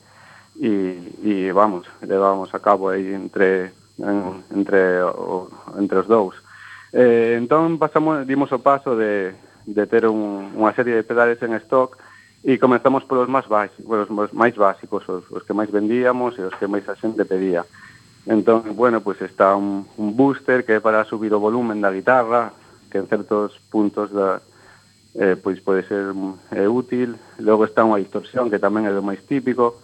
e, 0.58 0.98
e 1.22 1.52
vamos, 1.54 1.86
levábamos 2.02 2.50
a 2.50 2.58
cabo 2.58 2.90
aí 2.90 3.14
entre, 3.14 3.70
en, 4.02 4.42
entre, 4.50 5.02
o, 5.06 5.46
entre 5.78 6.02
os 6.02 6.10
dous. 6.10 6.34
Eh, 6.92 7.38
entón 7.38 7.78
pasamos, 7.78 8.26
dimos 8.26 8.50
o 8.50 8.58
paso 8.58 8.98
de, 8.98 9.30
de 9.62 9.86
ter 9.86 10.10
un, 10.10 10.50
unha 10.58 10.74
serie 10.74 10.98
de 10.98 11.06
pedales 11.06 11.38
en 11.46 11.54
stock 11.62 11.94
e 12.42 12.58
comenzamos 12.58 13.06
polos 13.06 13.30
máis 13.30 13.46
básicos, 13.46 14.10
os 14.10 14.32
máis 14.34 14.56
básicos, 14.58 15.06
os, 15.06 15.22
os 15.30 15.42
que 15.46 15.54
máis 15.54 15.70
vendíamos 15.70 16.34
e 16.34 16.42
os 16.42 16.54
que 16.58 16.66
máis 16.66 16.82
a 16.90 16.98
xente 16.98 17.22
pedía. 17.22 17.62
Entón, 18.26 18.74
bueno, 18.74 19.00
pois 19.00 19.22
pues 19.22 19.30
está 19.30 19.54
un, 19.54 19.86
un 19.96 20.18
booster 20.18 20.66
que 20.66 20.76
é 20.76 20.80
para 20.82 21.06
subir 21.06 21.30
o 21.30 21.38
volumen 21.38 21.78
da 21.78 21.94
guitarra, 21.94 22.50
que 22.90 22.98
en 22.98 23.06
certos 23.06 23.54
puntos 23.70 24.10
da, 24.10 24.42
eh, 25.14 25.36
pois 25.36 25.58
pode 25.60 25.86
ser 25.88 26.14
mm, 26.14 26.54
é 26.54 26.68
útil. 26.68 27.16
Logo 27.38 27.64
está 27.64 27.82
unha 27.82 27.98
distorsión 27.98 28.50
que 28.50 28.62
tamén 28.62 28.86
é 28.86 28.92
do 28.94 29.02
máis 29.02 29.22
típico 29.26 29.82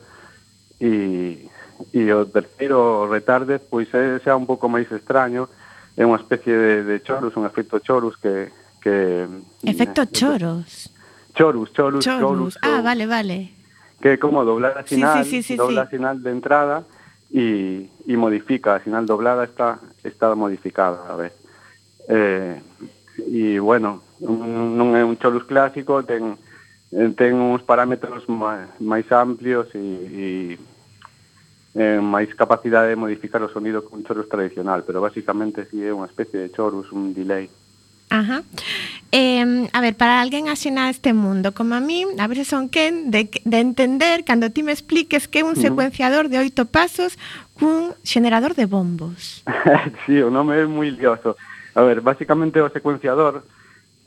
e, 0.79 1.49
e 1.91 2.01
o 2.13 2.27
terceiro 2.31 3.07
o 3.07 3.11
retardes 3.11 3.65
pois 3.67 3.91
é 3.91 4.23
xa 4.23 4.39
un 4.39 4.47
pouco 4.47 4.71
máis 4.71 4.87
extraño, 4.93 5.51
é 5.99 6.03
unha 6.07 6.21
especie 6.21 6.55
de, 6.55 6.75
de 6.87 6.97
chorus, 7.03 7.35
un 7.35 7.49
efecto 7.49 7.83
chorus 7.83 8.15
que... 8.21 8.53
que 8.79 9.27
mm, 9.27 9.67
efecto 9.67 10.07
eh, 10.07 10.11
choros? 10.13 10.93
Chorus, 11.37 11.69
chorus, 11.75 12.01
chorus. 12.05 12.23
chorus 12.23 12.55
ah, 12.63 12.81
vale, 12.81 13.05
vale. 13.05 13.53
Que 14.01 14.15
é 14.15 14.21
como 14.21 14.45
doblar 14.45 14.79
a 14.79 14.87
sinal, 14.87 15.25
sí, 15.25 15.43
sí, 15.43 15.43
sí, 15.43 15.49
sí, 15.53 15.55
dobla 15.57 15.85
sí. 15.89 15.97
sinal 15.97 16.23
de 16.23 16.31
entrada 16.31 16.85
e, 17.33 17.89
e 18.07 18.15
modifica, 18.17 18.77
a 18.77 18.81
sinal 18.81 19.05
doblada 19.05 19.45
está, 19.45 19.81
está 20.05 20.33
modificada 20.35 21.03
a 21.11 21.17
ver. 21.17 21.33
Eh, 22.09 22.61
e 23.25 23.59
bueno, 23.61 24.03
non 24.21 24.93
é 24.97 25.03
un 25.05 25.17
Cholus 25.17 25.45
clásico, 25.45 26.05
ten 26.05 26.37
ten 27.17 27.35
uns 27.35 27.63
parámetros 27.63 28.25
máis 28.31 29.07
amplios 29.11 29.69
e, 29.75 29.83
e 29.83 30.27
eh, 31.77 32.01
máis 32.01 32.33
capacidade 32.33 32.89
de 32.89 32.97
modificar 32.97 33.43
o 33.43 33.53
sonido 33.53 33.85
que 33.85 33.93
un 33.93 34.05
chorus 34.05 34.29
tradicional, 34.29 34.83
pero 34.87 35.05
basicamente 35.05 35.69
si 35.69 35.83
sí 35.83 35.85
é 35.85 35.93
unha 35.93 36.09
especie 36.09 36.41
de 36.41 36.49
chorus, 36.49 36.89
un 36.91 37.13
delay. 37.13 37.53
Ajá. 38.09 38.47
Eh, 39.11 39.67
a 39.73 39.81
ver, 39.83 39.95
para 39.99 40.23
alguén 40.23 40.49
asina 40.49 40.89
este 40.89 41.13
mundo 41.13 41.53
como 41.53 41.75
a 41.75 41.83
mí, 41.83 42.07
a 42.17 42.27
veces 42.31 42.49
son 42.49 42.71
quen 42.71 43.11
de, 43.11 43.29
de 43.29 43.59
entender 43.61 44.25
cando 44.25 44.49
ti 44.49 44.63
me 44.63 44.73
expliques 44.73 45.29
que 45.29 45.43
é 45.43 45.45
un 45.45 45.59
secuenciador 45.59 46.33
de 46.33 46.39
oito 46.41 46.65
pasos 46.65 47.21
cun 47.59 47.93
xenerador 48.07 48.57
de 48.57 48.65
bombos. 48.65 49.45
sí, 50.07 50.17
o 50.23 50.31
nome 50.33 50.57
é 50.57 50.65
moi 50.65 50.89
lioso. 50.89 51.37
A 51.77 51.85
ver, 51.85 52.01
basicamente 52.01 52.57
o 52.65 52.73
secuenciador 52.73 53.45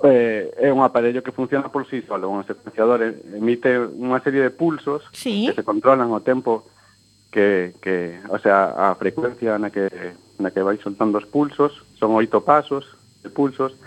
eh, 0.01 0.49
é 0.57 0.73
un 0.73 0.81
aparello 0.81 1.21
que 1.21 1.31
funciona 1.31 1.69
por 1.69 1.85
sí 1.85 2.01
solo. 2.01 2.33
Un 2.33 2.41
secuenciador 2.41 3.05
emite 3.37 3.77
unha 3.77 4.17
serie 4.25 4.41
de 4.41 4.49
pulsos 4.49 5.05
sí. 5.13 5.45
que 5.45 5.53
se 5.53 5.61
controlan 5.61 6.09
o 6.09 6.25
tempo 6.25 6.65
que, 7.29 7.77
que 7.77 8.17
o 8.25 8.41
sea, 8.41 8.73
a 8.73 8.97
frecuencia 8.97 9.61
na 9.61 9.69
que, 9.69 9.85
na 10.41 10.49
que 10.49 10.65
vai 10.65 10.81
soltando 10.81 11.21
os 11.21 11.29
pulsos, 11.29 11.85
son 11.93 12.17
oito 12.17 12.41
pasos 12.41 12.97
de 13.21 13.29
pulsos, 13.29 13.77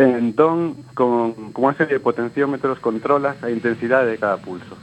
entón, 0.00 0.80
con, 0.96 1.52
con 1.52 1.68
unha 1.68 1.76
serie 1.76 2.00
de 2.00 2.06
potenciómetros 2.08 2.80
controlas 2.80 3.36
a 3.44 3.52
intensidade 3.52 4.08
de 4.08 4.16
cada 4.16 4.40
pulso. 4.40 4.80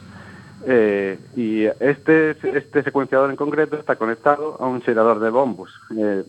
Eh, 0.70 1.18
y 1.34 1.66
este, 1.82 2.38
este 2.54 2.86
secuenciador 2.86 3.34
en 3.34 3.40
concreto 3.40 3.82
está 3.82 3.98
conectado 3.98 4.62
a 4.62 4.70
un 4.70 4.86
xerador 4.86 5.18
de 5.18 5.34
bombos. 5.34 5.74
Eh, 5.98 6.22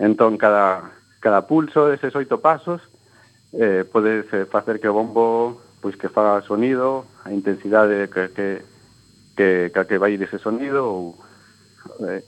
entón, 0.00 0.40
cada, 0.40 0.96
cada 1.26 1.42
pulso 1.42 1.90
deses 1.90 2.14
oito 2.14 2.38
pasos 2.38 2.78
eh, 3.50 3.82
podes 3.82 4.30
eh, 4.30 4.46
facer 4.46 4.78
que 4.78 4.86
o 4.86 4.94
bombo 4.94 5.58
pois 5.82 5.98
que 5.98 6.06
faga 6.06 6.38
sonido, 6.46 7.02
a 7.26 7.34
intensidade 7.34 8.06
que, 8.06 8.30
que, 8.30 8.62
que, 9.34 9.70
que 9.74 9.98
vai 9.98 10.14
ir 10.14 10.22
ese 10.22 10.38
sonido 10.38 10.86
ou, 10.86 11.18
eh, 12.06 12.22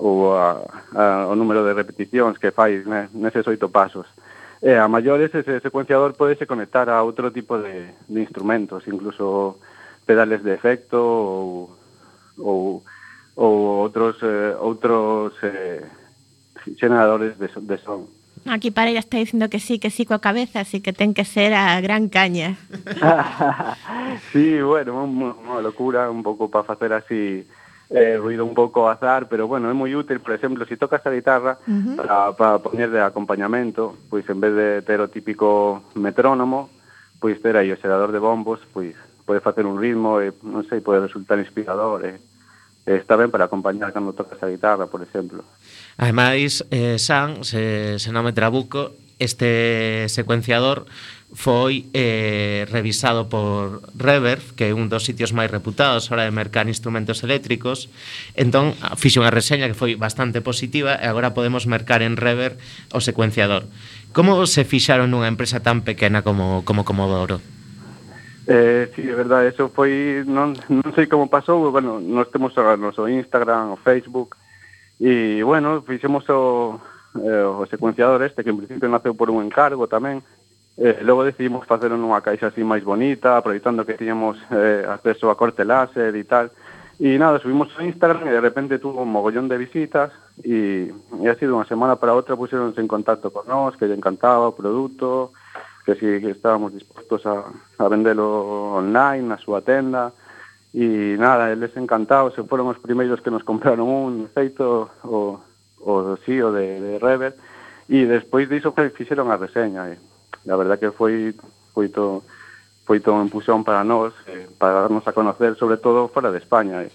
ou 0.00 0.32
a, 0.32 0.64
a, 0.96 1.28
o 1.28 1.36
número 1.36 1.60
de 1.60 1.76
repeticións 1.76 2.40
que 2.40 2.56
fai 2.56 2.80
ne, 2.88 3.12
neses 3.12 3.44
oito 3.44 3.68
pasos. 3.68 4.08
E 4.64 4.72
a 4.80 4.88
maiores 4.88 5.28
ese 5.36 5.60
secuenciador 5.60 6.16
podese 6.16 6.48
conectar 6.48 6.88
a 6.88 7.04
outro 7.04 7.28
tipo 7.36 7.60
de, 7.60 7.92
de 8.08 8.20
instrumentos, 8.24 8.88
incluso 8.88 9.60
pedales 10.08 10.40
de 10.40 10.56
efecto 10.56 10.96
ou, 10.96 11.76
ou, 12.40 12.80
ou 13.36 13.52
outros, 13.84 14.16
eh, 14.24 14.56
outros 14.56 15.36
eh, 15.44 15.84
generadores 16.80 17.36
de, 17.36 17.52
de 17.60 17.76
son. 17.76 18.21
Aquí 18.50 18.70
Pareira 18.70 18.98
está 18.98 19.18
dicindo 19.18 19.48
que 19.48 19.60
sí, 19.60 19.78
que 19.78 19.90
sí 19.90 20.02
coa 20.04 20.18
cabeza, 20.18 20.60
así 20.66 20.82
que 20.82 20.90
ten 20.92 21.14
que 21.14 21.22
ser 21.24 21.54
a 21.54 21.78
gran 21.80 22.10
caña. 22.10 22.58
sí, 24.32 24.60
bueno, 24.60 25.04
un- 25.04 25.34
unha 25.46 25.62
locura 25.62 26.10
un 26.10 26.22
pouco 26.26 26.50
para 26.50 26.66
facer 26.66 26.90
así 26.92 27.46
eh, 27.92 28.16
ruido 28.18 28.42
un 28.42 28.54
pouco 28.56 28.82
ao 28.82 28.90
azar, 28.90 29.28
pero 29.30 29.46
bueno, 29.46 29.70
é 29.70 29.74
moi 29.76 29.94
útil, 29.94 30.18
por 30.18 30.34
exemplo, 30.34 30.64
se 30.66 30.74
si 30.74 30.80
tocas 30.80 31.04
a 31.06 31.14
guitarra 31.14 31.54
para, 31.94 32.32
para 32.34 32.58
poñer 32.58 32.90
de 32.90 32.98
acompañamento, 33.04 33.94
pois 34.10 34.26
en 34.26 34.40
vez 34.42 34.52
de 34.56 34.68
ter 34.82 34.98
o 34.98 35.06
típico 35.12 35.84
metrónomo, 35.94 36.66
pois 37.22 37.38
ter 37.38 37.54
aí 37.54 37.70
o 37.70 37.78
xerador 37.78 38.10
de 38.10 38.18
bombos, 38.18 38.58
pois 38.74 38.96
pode 39.22 39.38
facer 39.38 39.62
un 39.70 39.78
ritmo 39.78 40.18
e 40.18 40.34
non 40.42 40.66
sei, 40.66 40.82
pode 40.82 40.98
resultar 41.04 41.38
inspirador 41.38 42.02
e, 42.08 42.18
e 42.88 42.98
está 42.98 43.14
ben 43.14 43.30
para 43.30 43.46
acompañar 43.46 43.94
cando 43.94 44.16
tocas 44.16 44.42
a 44.42 44.50
guitarra, 44.50 44.90
por 44.90 44.98
exemplo. 45.04 45.46
Ademais, 45.96 46.64
eh, 46.70 46.96
San, 46.98 47.44
se, 47.44 47.98
se 47.98 48.10
non 48.12 48.24
me 48.24 48.32
trabuco, 48.32 48.96
este 49.20 50.08
secuenciador 50.08 50.88
foi 51.32 51.88
eh, 51.96 52.68
revisado 52.68 53.28
por 53.32 53.80
Reverb, 53.96 54.44
que 54.52 54.68
é 54.68 54.76
un 54.76 54.92
dos 54.92 55.08
sitios 55.08 55.32
máis 55.32 55.48
reputados 55.48 56.12
hora 56.12 56.28
de 56.28 56.32
mercar 56.34 56.68
instrumentos 56.68 57.24
eléctricos. 57.24 57.88
Entón, 58.36 58.76
fixe 59.00 59.16
unha 59.16 59.32
reseña 59.32 59.64
que 59.64 59.78
foi 59.78 59.96
bastante 59.96 60.44
positiva 60.44 61.00
e 61.00 61.08
agora 61.08 61.32
podemos 61.32 61.64
mercar 61.64 62.04
en 62.04 62.20
Reverb 62.20 62.60
o 62.92 63.00
secuenciador. 63.00 63.64
Como 64.12 64.44
se 64.44 64.68
fixaron 64.68 65.08
nunha 65.08 65.32
empresa 65.32 65.64
tan 65.64 65.80
pequena 65.80 66.20
como, 66.20 66.68
como 66.68 66.84
Comodoro? 66.84 67.40
Eh, 68.44 68.92
sí, 68.92 69.08
é 69.08 69.16
verdade, 69.16 69.54
eso 69.54 69.72
foi, 69.72 70.26
non, 70.28 70.52
non 70.68 70.92
sei 70.92 71.08
como 71.08 71.32
pasou, 71.32 71.64
bueno, 71.72 71.96
nós 71.96 72.28
temos 72.28 72.52
agora 72.60 72.76
o 72.76 72.84
noso 72.92 73.08
Instagram, 73.08 73.72
o 73.72 73.80
Facebook, 73.80 74.36
E, 75.02 75.42
bueno, 75.42 75.82
fixemos 75.82 76.22
o, 76.30 76.78
eh, 77.18 77.42
o 77.42 77.66
secuenciador 77.66 78.22
este, 78.22 78.46
que 78.46 78.54
en 78.54 78.62
principio 78.62 78.86
naceu 78.86 79.18
por 79.18 79.34
un 79.34 79.42
encargo 79.42 79.90
tamén, 79.90 80.22
eh, 80.78 81.02
logo 81.02 81.26
decidimos 81.26 81.66
facelo 81.66 81.98
nunha 81.98 82.22
caixa 82.22 82.54
así 82.54 82.62
máis 82.62 82.86
bonita, 82.86 83.34
aproveitando 83.34 83.82
que 83.82 83.98
tiñamos 83.98 84.38
eh, 84.54 84.86
acceso 84.86 85.26
a 85.26 85.34
corte 85.34 85.66
láser 85.66 86.14
e 86.14 86.22
tal, 86.22 86.54
E 87.02 87.18
nada, 87.18 87.42
subimos 87.42 87.66
a 87.74 87.82
Instagram 87.82 88.28
e 88.28 88.36
de 88.36 88.38
repente 88.38 88.78
tuvo 88.78 89.02
un 89.02 89.10
mogollón 89.10 89.50
de 89.50 89.58
visitas 89.58 90.14
e, 90.38 90.94
e 91.18 91.26
así 91.26 91.42
de 91.42 91.50
unha 91.50 91.66
semana 91.66 91.98
para 91.98 92.14
outra 92.14 92.38
puxeronse 92.38 92.78
en 92.78 92.86
contacto 92.86 93.34
con 93.34 93.42
nós, 93.50 93.74
que 93.74 93.90
lle 93.90 93.98
encantaba 93.98 94.46
o 94.46 94.54
produto, 94.54 95.34
que 95.82 95.98
si 95.98 96.06
que 96.22 96.30
estábamos 96.30 96.70
dispostos 96.70 97.26
a, 97.26 97.50
a 97.82 97.84
vendelo 97.90 98.78
online 98.78 99.34
na 99.34 99.38
súa 99.40 99.66
tenda. 99.66 100.14
E 100.72 101.20
nada, 101.20 101.52
eles 101.52 101.76
encantados, 101.76 102.32
se 102.32 102.40
foron 102.48 102.72
os 102.72 102.80
primeiros 102.80 103.20
que 103.20 103.28
nos 103.28 103.44
compraron 103.44 103.84
un 103.84 104.24
feito 104.32 104.88
o, 105.04 105.36
o 105.84 105.92
sío 106.24 106.48
de, 106.48 106.80
de 106.80 106.92
Rever, 106.96 107.36
e 107.92 108.08
despois 108.08 108.48
diso 108.48 108.72
que 108.72 108.88
fixeron 108.88 109.28
a 109.28 109.36
reseña. 109.36 109.92
E, 109.92 110.00
la 110.48 110.56
verdad 110.56 110.80
que 110.80 110.88
foi 110.88 111.36
foi 111.76 111.88
to, 111.92 112.24
foi 112.84 113.00
to 113.00 113.12
un 113.12 113.28
empujón 113.28 113.64
para 113.64 113.84
nós, 113.84 114.16
eh, 114.28 114.48
para 114.56 114.88
darnos 114.88 115.04
a 115.04 115.12
conocer, 115.12 115.56
sobre 115.56 115.76
todo 115.76 116.08
fora 116.08 116.32
de 116.32 116.40
España, 116.40 116.80
eh, 116.82 116.92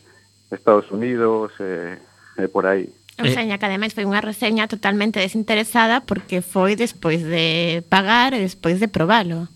Estados 0.50 0.90
Unidos, 0.92 1.54
eh, 1.60 2.02
eh, 2.38 2.48
por 2.48 2.66
aí. 2.66 2.90
O 3.18 3.26
Reseña 3.26 3.58
que 3.58 3.66
ademais 3.66 3.98
foi 3.98 4.06
unha 4.06 4.22
reseña 4.22 4.70
totalmente 4.70 5.18
desinteresada 5.18 6.06
porque 6.06 6.46
foi 6.46 6.78
despois 6.78 7.26
de 7.26 7.82
pagar 7.90 8.38
e 8.38 8.42
despois 8.46 8.78
de 8.78 8.86
probalo. 8.86 9.50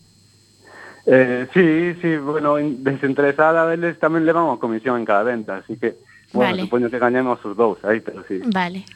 Eh, 1.04 1.48
sí, 1.52 1.98
sí, 2.00 2.16
bueno, 2.16 2.58
in- 2.62 2.84
desinteresada 2.86 3.66
deles 3.66 3.98
tamén 3.98 4.22
levan 4.22 4.46
unha 4.46 4.62
comisión 4.62 5.02
en 5.02 5.06
cada 5.08 5.26
venta, 5.26 5.58
así 5.58 5.74
que, 5.74 5.98
bueno, 6.30 6.54
Vale. 6.54 6.62
supoño 6.62 6.86
que 6.88 7.02
gañemos 7.02 7.42
os 7.42 7.58
dous 7.58 7.82
aí, 7.82 7.98
pero 7.98 8.22
sí. 8.30 8.38
Vale. 8.46 8.86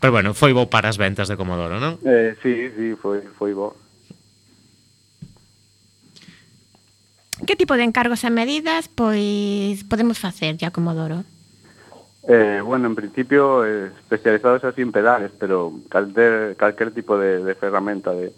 Pero 0.00 0.10
bueno, 0.12 0.32
foi 0.32 0.56
bo 0.56 0.64
para 0.72 0.88
as 0.88 0.96
ventas 0.96 1.28
de 1.28 1.36
Comodoro, 1.36 1.76
non? 1.76 2.00
Eh, 2.08 2.32
sí, 2.40 2.72
sí, 2.72 2.96
foi, 2.96 3.20
foi 3.36 3.52
bo. 3.52 3.76
Que 7.46 7.56
tipo 7.56 7.74
de 7.76 7.84
encargos 7.84 8.24
e 8.24 8.30
medidas 8.32 8.88
pois 8.88 9.84
podemos 9.84 10.16
facer 10.16 10.56
ya 10.56 10.72
Comodoro? 10.72 11.24
Eh, 12.24 12.64
bueno, 12.64 12.88
en 12.88 12.96
principio, 12.96 13.66
eh, 13.68 13.92
especializados 13.92 14.64
así 14.64 14.80
en 14.80 14.92
pedales, 14.92 15.32
pero 15.36 15.76
calter, 15.92 16.56
calquer 16.56 16.96
tipo 16.96 17.18
de, 17.20 17.44
de 17.44 17.52
ferramenta 17.54 18.16
de, 18.16 18.32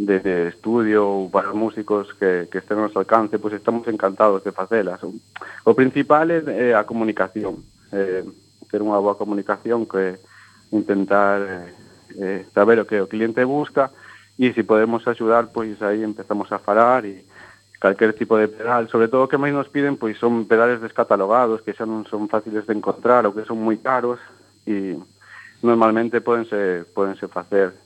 de 0.00 0.48
estudio 0.48 1.04
ou 1.04 1.30
para 1.30 1.52
músicos 1.52 2.12
que, 2.16 2.48
que 2.48 2.64
estén 2.64 2.80
ao 2.80 2.88
noso 2.88 3.04
alcance, 3.04 3.36
pois 3.36 3.52
estamos 3.52 3.84
encantados 3.84 4.40
de 4.40 4.48
facelas. 4.48 5.04
O 5.04 5.72
principal 5.76 6.32
é 6.32 6.72
a 6.72 6.88
comunicación, 6.88 7.60
eh, 7.92 8.24
ter 8.72 8.80
unha 8.80 8.96
boa 8.96 9.20
comunicación 9.20 9.84
que 9.84 10.16
intentar 10.72 11.44
eh, 11.44 11.68
eh 12.16 12.40
saber 12.56 12.80
o 12.80 12.88
que 12.88 12.96
o 12.96 13.10
cliente 13.12 13.44
busca 13.44 13.92
e 14.40 14.56
se 14.56 14.64
si 14.64 14.68
podemos 14.68 15.04
axudar, 15.04 15.52
pois 15.52 15.76
aí 15.84 16.00
empezamos 16.00 16.48
a 16.48 16.56
falar 16.56 17.04
e 17.04 17.28
calquer 17.76 18.16
tipo 18.16 18.40
de 18.40 18.48
pedal, 18.48 18.88
sobre 18.88 19.12
todo 19.12 19.28
o 19.28 19.30
que 19.30 19.36
máis 19.36 19.52
nos 19.52 19.68
piden, 19.68 20.00
pois 20.00 20.16
son 20.16 20.48
pedales 20.48 20.80
descatalogados 20.80 21.60
que 21.60 21.76
xa 21.76 21.84
non 21.84 22.08
son 22.08 22.24
fáciles 22.24 22.64
de 22.64 22.72
encontrar 22.72 23.28
ou 23.28 23.36
que 23.36 23.44
son 23.44 23.60
moi 23.60 23.76
caros 23.76 24.16
e 24.64 24.96
normalmente 25.60 26.24
podense, 26.24 26.88
podense 26.96 27.28
facer 27.28 27.76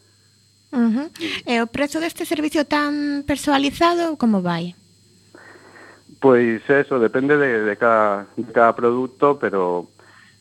Uh 0.74 0.90
-huh. 0.90 1.06
E 1.46 1.62
o 1.62 1.70
prezo 1.70 2.02
deste 2.02 2.26
servicio 2.26 2.66
tan 2.66 3.22
personalizado, 3.22 4.18
como 4.18 4.42
vai? 4.42 4.74
Pois 6.18 6.66
eso, 6.66 6.98
depende 6.98 7.38
de, 7.38 7.62
de, 7.62 7.76
cada, 7.78 8.26
de 8.34 8.50
cada 8.50 8.74
produto, 8.74 9.38
pero 9.38 9.86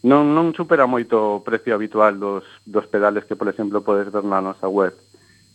non, 0.01 0.33
non 0.33 0.57
supera 0.57 0.89
moito 0.89 1.37
o 1.37 1.43
precio 1.45 1.77
habitual 1.77 2.17
dos, 2.17 2.43
dos 2.65 2.89
pedales 2.89 3.29
que, 3.29 3.37
por 3.37 3.45
exemplo, 3.45 3.85
podes 3.85 4.09
ver 4.09 4.25
na 4.25 4.41
nosa 4.41 4.65
web. 4.65 4.97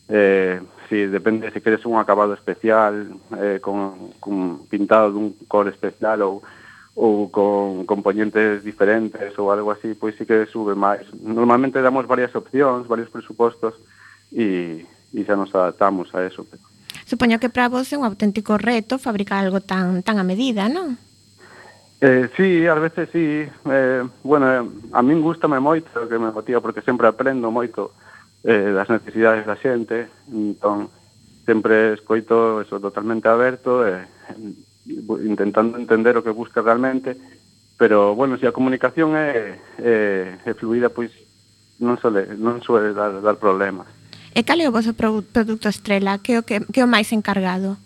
Eh, 0.09 0.63
si, 0.89 1.11
depende 1.11 1.51
se 1.51 1.61
queres 1.61 1.85
un 1.85 1.99
acabado 1.99 2.33
especial, 2.33 3.11
eh, 3.35 3.59
con, 3.59 4.15
con 4.23 4.63
pintado 4.71 5.11
dun 5.11 5.35
cor 5.51 5.67
especial 5.67 6.23
ou 6.23 6.41
ou 6.99 7.31
con 7.31 7.87
componentes 7.87 8.67
diferentes 8.67 9.31
ou 9.39 9.55
algo 9.55 9.71
así, 9.71 9.95
pois 9.95 10.19
sí 10.19 10.27
que 10.27 10.51
sube 10.51 10.75
máis. 10.75 11.07
Normalmente 11.23 11.79
damos 11.79 12.11
varias 12.11 12.35
opcións, 12.35 12.91
varios 12.91 13.07
presupostos, 13.07 13.79
e, 14.33 14.85
e 15.15 15.21
xa 15.25 15.37
nos 15.37 15.55
adaptamos 15.55 16.13
a 16.15 16.25
eso. 16.25 16.45
Pero... 16.45 16.63
Supoño 17.09 17.41
que 17.41 17.49
para 17.49 17.73
vos 17.73 17.89
é 17.93 17.97
un 17.97 18.05
auténtico 18.05 18.61
reto 18.61 19.01
fabricar 19.01 19.41
algo 19.41 19.65
tan 19.65 20.05
tan 20.05 20.21
a 20.21 20.25
medida, 20.25 20.69
non? 20.69 21.01
Eh, 22.01 22.31
sí, 22.37 22.67
ás 22.67 22.79
veces 22.79 23.09
sí. 23.11 23.43
Eh, 23.49 24.03
bueno, 24.23 24.47
eh, 24.53 24.63
a 24.93 25.03
min 25.03 25.19
gustame 25.19 25.59
moito 25.59 26.07
que 26.07 26.19
me 26.19 26.31
motiva 26.31 26.63
porque 26.63 26.85
sempre 26.85 27.09
aprendo 27.09 27.51
moito 27.51 27.97
eh, 28.45 28.71
das 28.71 28.87
necesidades 28.87 29.43
da 29.49 29.59
xente, 29.59 30.07
entón 30.31 30.95
sempre 31.43 31.97
escoito 31.97 32.61
eso 32.61 32.79
totalmente 32.79 33.27
aberto 33.27 33.83
e 33.83 33.99
eh, 33.99 35.27
intentando 35.27 35.75
entender 35.75 36.15
o 36.15 36.23
que 36.23 36.31
busca 36.31 36.63
realmente, 36.63 37.17
pero 37.77 38.15
bueno, 38.15 38.37
se 38.37 38.45
si 38.45 38.47
a 38.47 38.55
comunicación 38.55 39.17
é, 39.17 39.59
é, 39.83 40.39
é 40.45 40.53
fluida, 40.55 40.95
pois 40.95 41.11
non 41.83 41.99
suele, 41.99 42.37
non 42.39 42.63
suele 42.63 42.95
dar, 42.95 43.19
dar 43.19 43.37
problemas. 43.43 43.91
E 44.35 44.43
cal 44.45 44.61
é 44.61 44.69
o 44.69 44.73
vosso 44.73 44.95
produto 44.95 45.69
estrela? 45.69 46.19
Que 46.19 46.33
é 46.33 46.39
o, 46.39 46.43
que, 46.43 46.61
que 46.61 46.81
é 46.81 46.85
o 46.85 46.89
máis 46.89 47.13
encargado? 47.13 47.77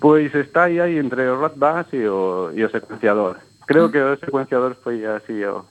Pois 0.00 0.34
está 0.34 0.64
aí, 0.64 0.80
aí 0.80 0.98
entre 0.98 1.28
o 1.28 1.40
Rat 1.40 1.56
Bass 1.56 1.86
e 1.92 2.04
o, 2.06 2.52
e 2.52 2.64
o 2.64 2.70
secuenciador. 2.70 3.36
Creo 3.66 3.86
ah. 3.86 3.92
que 3.92 4.00
o 4.00 4.16
secuenciador 4.18 4.76
foi 4.76 5.04
así 5.06 5.44
o, 5.44 5.64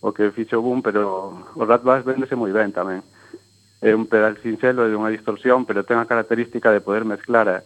o 0.00 0.12
que 0.12 0.30
fixo 0.32 0.62
boom, 0.62 0.80
pero 0.80 1.44
o 1.54 1.64
Rat 1.64 1.82
Bass 1.82 2.04
vendese 2.04 2.36
moi 2.36 2.52
ben 2.52 2.72
tamén. 2.72 3.04
É 3.80 3.92
un 3.96 4.08
pedal 4.08 4.36
sinxelo 4.40 4.88
de 4.88 4.96
unha 4.96 5.12
distorsión, 5.12 5.64
pero 5.64 5.84
ten 5.84 6.00
a 6.00 6.08
característica 6.08 6.72
de 6.72 6.84
poder 6.84 7.04
mezclar 7.04 7.48
a, 7.48 7.58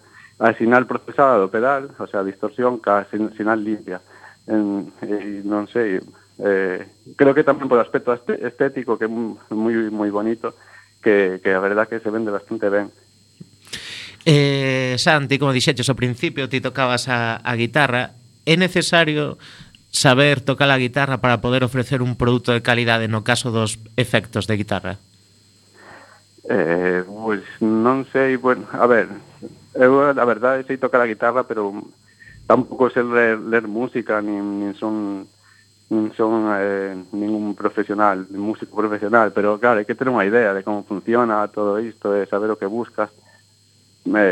a 0.42 0.54
sinal 0.54 0.86
procesada 0.86 1.38
do 1.38 1.50
pedal, 1.50 1.90
o 1.94 2.06
sea, 2.06 2.22
a 2.22 2.26
distorsión, 2.26 2.82
ca 2.82 3.06
sin, 3.10 3.30
sinal 3.38 3.62
limpia. 3.62 4.02
En, 4.50 4.90
e, 5.02 5.42
non 5.46 5.70
sei, 5.70 6.02
eh, 6.42 6.86
creo 7.14 7.34
que 7.34 7.46
tamén 7.46 7.70
por 7.70 7.78
aspecto 7.78 8.10
estético, 8.14 8.98
que 8.98 9.06
é 9.06 9.10
moi, 9.10 9.90
moi 9.94 10.10
bonito, 10.10 10.54
que, 11.04 11.38
que 11.44 11.52
a 11.52 11.60
verdad 11.60 11.84
que 11.86 12.00
se 12.00 12.08
vende 12.08 12.32
bastante 12.32 12.72
ben. 12.72 12.88
Eh, 14.24 14.96
Santi, 14.96 15.36
como 15.36 15.52
dixeches 15.52 15.92
ao 15.92 16.00
principio, 16.00 16.48
ti 16.48 16.64
tocabas 16.64 17.12
a, 17.12 17.44
a 17.44 17.52
guitarra. 17.60 18.16
É 18.48 18.56
necesario 18.56 19.36
saber 19.92 20.40
tocar 20.40 20.72
a 20.72 20.80
guitarra 20.80 21.20
para 21.20 21.44
poder 21.44 21.62
ofrecer 21.62 22.00
un 22.00 22.16
produto 22.16 22.50
de 22.50 22.64
calidade 22.64 23.06
no 23.06 23.22
caso 23.22 23.52
dos 23.52 23.78
efectos 24.00 24.48
de 24.48 24.56
guitarra? 24.56 24.96
Eh, 26.48 27.04
pois 27.06 27.40
pues, 27.40 27.62
non 27.62 28.04
sei, 28.08 28.36
bueno, 28.36 28.64
a 28.72 28.84
ver, 28.88 29.08
eu 29.76 30.02
a 30.02 30.24
verdade 30.26 30.66
sei 30.66 30.76
tocar 30.76 31.00
a 31.00 31.08
guitarra, 31.08 31.44
pero 31.44 31.72
tampouco 32.48 32.88
sei 32.90 33.04
ler, 33.04 33.38
ler 33.38 33.64
música, 33.68 34.20
nin, 34.20 34.60
nin 34.60 34.72
son 34.76 35.28
non 35.92 36.16
son 36.16 36.48
eh, 36.56 36.96
ningún 37.12 37.52
profesional, 37.52 38.24
músico 38.32 38.72
profesional, 38.72 39.36
pero 39.36 39.60
claro, 39.60 39.80
hai 39.80 39.86
que 39.86 39.96
ter 39.96 40.08
unha 40.08 40.24
idea 40.24 40.56
de 40.56 40.64
como 40.64 40.86
funciona 40.88 41.44
todo 41.52 41.76
isto, 41.76 42.12
de 42.12 42.24
saber 42.24 42.48
o 42.48 42.58
que 42.60 42.68
buscas. 42.68 43.12
Eh, 43.12 44.08
Me... 44.08 44.24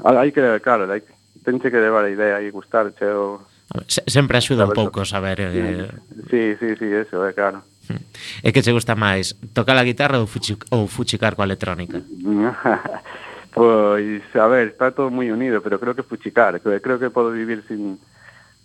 Hai 0.00 0.32
que, 0.32 0.40
claro, 0.64 0.88
hai 0.88 1.04
que, 1.04 1.12
tenche 1.44 1.68
que 1.68 1.80
levar 1.80 2.04
a 2.04 2.12
idea 2.12 2.40
e 2.40 2.48
gustarche 2.48 3.04
o... 3.04 3.44
Ver, 3.76 3.84
se, 3.86 4.00
sempre 4.08 4.40
axuda 4.40 4.64
un 4.64 4.72
pouco 4.72 5.04
saber... 5.04 5.40
Eh... 5.40 5.88
Sí, 6.32 6.56
sí, 6.56 6.76
sí, 6.76 6.88
eso, 6.88 7.24
é 7.24 7.30
eh, 7.30 7.34
claro. 7.36 7.60
É 8.44 8.52
que 8.52 8.62
che 8.62 8.72
gusta 8.72 8.96
máis 8.96 9.36
tocar 9.52 9.76
a 9.76 9.84
guitarra 9.84 10.20
ou, 10.20 10.26
fuchi, 10.26 10.56
ou 10.72 10.88
fuchicar 10.88 11.36
coa 11.36 11.44
electrónica? 11.44 12.00
pois, 13.56 14.24
a 14.32 14.46
ver, 14.48 14.72
está 14.72 14.92
todo 14.92 15.12
moi 15.12 15.28
unido, 15.28 15.60
pero 15.60 15.76
creo 15.76 15.92
que 15.92 16.06
fuchicar, 16.06 16.60
creo 16.60 16.98
que 16.98 17.12
podo 17.12 17.32
vivir 17.32 17.64
sin, 17.68 17.98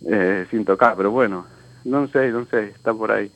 eh, 0.08 0.46
sin 0.48 0.64
tocar, 0.64 0.96
pero 0.96 1.10
bueno, 1.10 1.44
non 1.86 2.10
sei, 2.10 2.34
non 2.34 2.50
sei, 2.50 2.74
está 2.74 2.90
por 2.90 3.14
aí. 3.14 3.30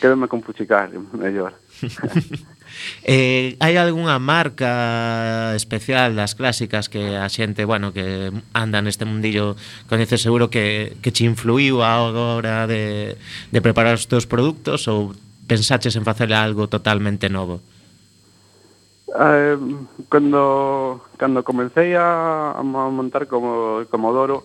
Quédome 0.00 0.28
con 0.28 0.44
Puchicar, 0.44 0.92
mellor. 1.16 1.56
eh, 3.08 3.56
hai 3.58 3.74
algunha 3.80 4.20
marca 4.20 5.56
especial 5.56 6.12
das 6.12 6.36
clásicas 6.36 6.92
que 6.92 7.16
a 7.16 7.26
xente, 7.32 7.64
bueno, 7.64 7.96
que 7.96 8.28
anda 8.52 8.84
neste 8.84 9.08
mundillo 9.08 9.56
coñece 9.88 10.20
seguro 10.20 10.52
que, 10.52 10.92
que 11.00 11.08
che 11.08 11.24
influiu 11.24 11.80
a 11.80 12.04
hora 12.04 12.68
de, 12.68 13.16
de 13.48 13.60
preparar 13.64 13.96
os 13.96 14.04
teus 14.04 14.28
produtos 14.28 14.84
ou 14.84 15.16
pensaches 15.48 15.96
en 15.96 16.04
facer 16.04 16.36
algo 16.36 16.68
totalmente 16.68 17.32
novo? 17.32 17.64
Eh, 19.14 19.56
cando, 20.10 21.00
cando 21.16 21.40
comecei 21.46 21.94
a, 21.94 22.58
a 22.58 22.62
montar 22.66 23.24
como 23.30 23.86
Comodoro, 23.88 24.44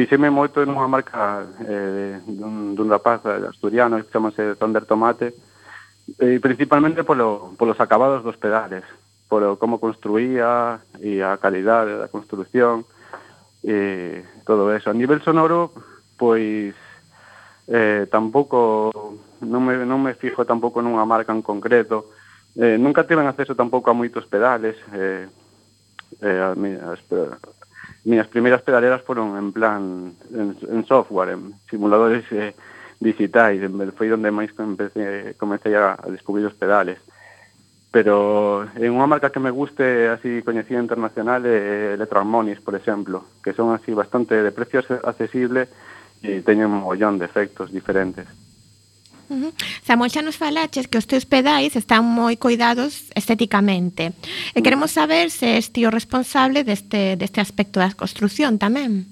fixeme 0.00 0.32
moito 0.32 0.64
nunha 0.64 0.88
marca 0.88 1.44
eh, 1.68 2.24
dun, 2.24 2.72
dun 2.72 2.88
rapaz 2.88 3.20
asturiano 3.44 4.00
que 4.00 4.08
chamase 4.08 4.56
Thunder 4.56 4.88
Tomate, 4.88 5.36
eh, 6.16 6.40
principalmente 6.40 7.04
polo, 7.04 7.52
polos 7.60 7.76
acabados 7.84 8.24
dos 8.24 8.40
pedales, 8.40 8.80
polo 9.28 9.60
como 9.60 9.76
construía 9.76 10.80
e 11.04 11.20
a 11.20 11.36
calidade 11.36 12.00
da 12.00 12.08
construción, 12.08 12.88
e 13.60 14.24
eh, 14.24 14.40
todo 14.48 14.72
eso. 14.72 14.88
A 14.88 14.96
nivel 14.96 15.20
sonoro, 15.20 15.76
pois 16.16 16.72
eh, 17.68 18.08
tampouco 18.08 19.20
non 19.44 19.60
me, 19.68 19.84
non 19.84 20.00
me 20.00 20.16
fijo 20.16 20.48
tampouco 20.48 20.80
nunha 20.80 21.04
marca 21.04 21.36
en 21.36 21.44
concreto. 21.44 22.08
Eh, 22.56 22.80
nunca 22.80 23.04
tiven 23.04 23.28
acceso 23.28 23.52
tampouco 23.52 23.92
a 23.92 23.98
moitos 24.00 24.24
pedales, 24.24 24.80
eh, 24.96 25.28
eh, 26.24 26.40
as, 26.40 26.56
as, 26.88 27.00
Minhas 28.04 28.28
primeiras 28.28 28.62
pedaleras 28.62 29.02
foron 29.02 29.36
en 29.36 29.52
plan 29.52 30.14
en, 30.32 30.56
en 30.56 30.86
software, 30.86 31.36
en 31.36 31.54
simuladores 31.68 32.24
eh, 32.32 32.54
digitais, 32.98 33.60
en, 33.60 33.76
foi 33.92 34.08
onde 34.08 34.32
máis 34.32 34.52
comecei, 34.56 35.36
comecei 35.36 35.76
a, 35.76 36.00
a 36.00 36.06
descubrir 36.08 36.48
os 36.48 36.56
pedales. 36.56 36.96
Pero 37.90 38.64
en 38.78 38.94
unha 38.94 39.10
marca 39.10 39.34
que 39.34 39.42
me 39.42 39.50
guste 39.50 40.08
así 40.08 40.40
coñecida 40.46 40.78
internacional 40.78 41.44
é 41.44 41.92
eh, 41.92 41.94
Electroharmonics, 41.98 42.64
por 42.64 42.78
exemplo, 42.78 43.26
que 43.42 43.52
son 43.52 43.74
así 43.74 43.92
bastante 43.92 44.38
de 44.40 44.54
precio 44.54 44.80
accesible 45.04 45.68
e 46.24 46.40
teñen 46.40 46.72
un 46.72 46.86
mollón 46.86 47.20
de 47.20 47.26
efectos 47.26 47.68
diferentes. 47.68 48.49
Uh 49.30 49.36
-huh. 49.38 49.52
Samuel 49.86 50.10
xa 50.10 50.26
nos 50.26 50.34
falaches 50.34 50.90
que 50.90 50.98
os 50.98 51.06
teus 51.06 51.22
pedais 51.22 51.78
están 51.78 52.02
moi 52.02 52.34
cuidados 52.34 53.14
estéticamente. 53.14 54.10
Eh, 54.10 54.58
e 54.58 54.62
queremos 54.66 54.90
saber 54.90 55.30
se 55.30 55.54
és 55.54 55.70
ti 55.70 55.86
o 55.86 55.94
responsable 55.94 56.66
deste, 56.66 57.14
deste 57.14 57.38
aspecto 57.38 57.78
da 57.78 57.94
construción 57.94 58.58
tamén. 58.58 59.06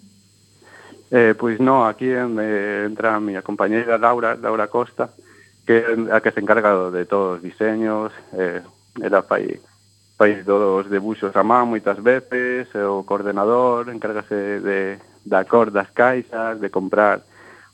Eh, 1.14 1.38
pois 1.38 1.62
non, 1.62 1.86
aquí 1.86 2.10
eh, 2.10 2.84
entra 2.84 3.14
a 3.14 3.22
miña 3.22 3.46
compañeira 3.46 3.94
Laura, 3.96 4.34
Laura 4.34 4.66
Costa, 4.66 5.14
que 5.62 5.86
é 5.86 5.94
a 6.10 6.18
que 6.18 6.34
se 6.34 6.42
encarga 6.42 6.90
de 6.90 7.06
todos 7.06 7.38
os 7.38 7.40
diseños, 7.40 8.10
eh, 8.34 8.60
ela 8.98 9.22
fai 9.22 9.62
fai 10.18 10.42
todos 10.42 10.82
os 10.82 10.90
debuxos 10.90 11.30
a 11.38 11.46
man 11.46 11.70
moitas 11.70 12.02
veces, 12.02 12.66
o 12.74 13.06
coordenador 13.06 13.86
encárgase 13.86 14.58
de, 14.58 14.98
da 15.22 15.46
cor 15.46 15.70
das 15.70 15.94
caixas, 15.94 16.58
de 16.58 16.74
comprar 16.74 17.22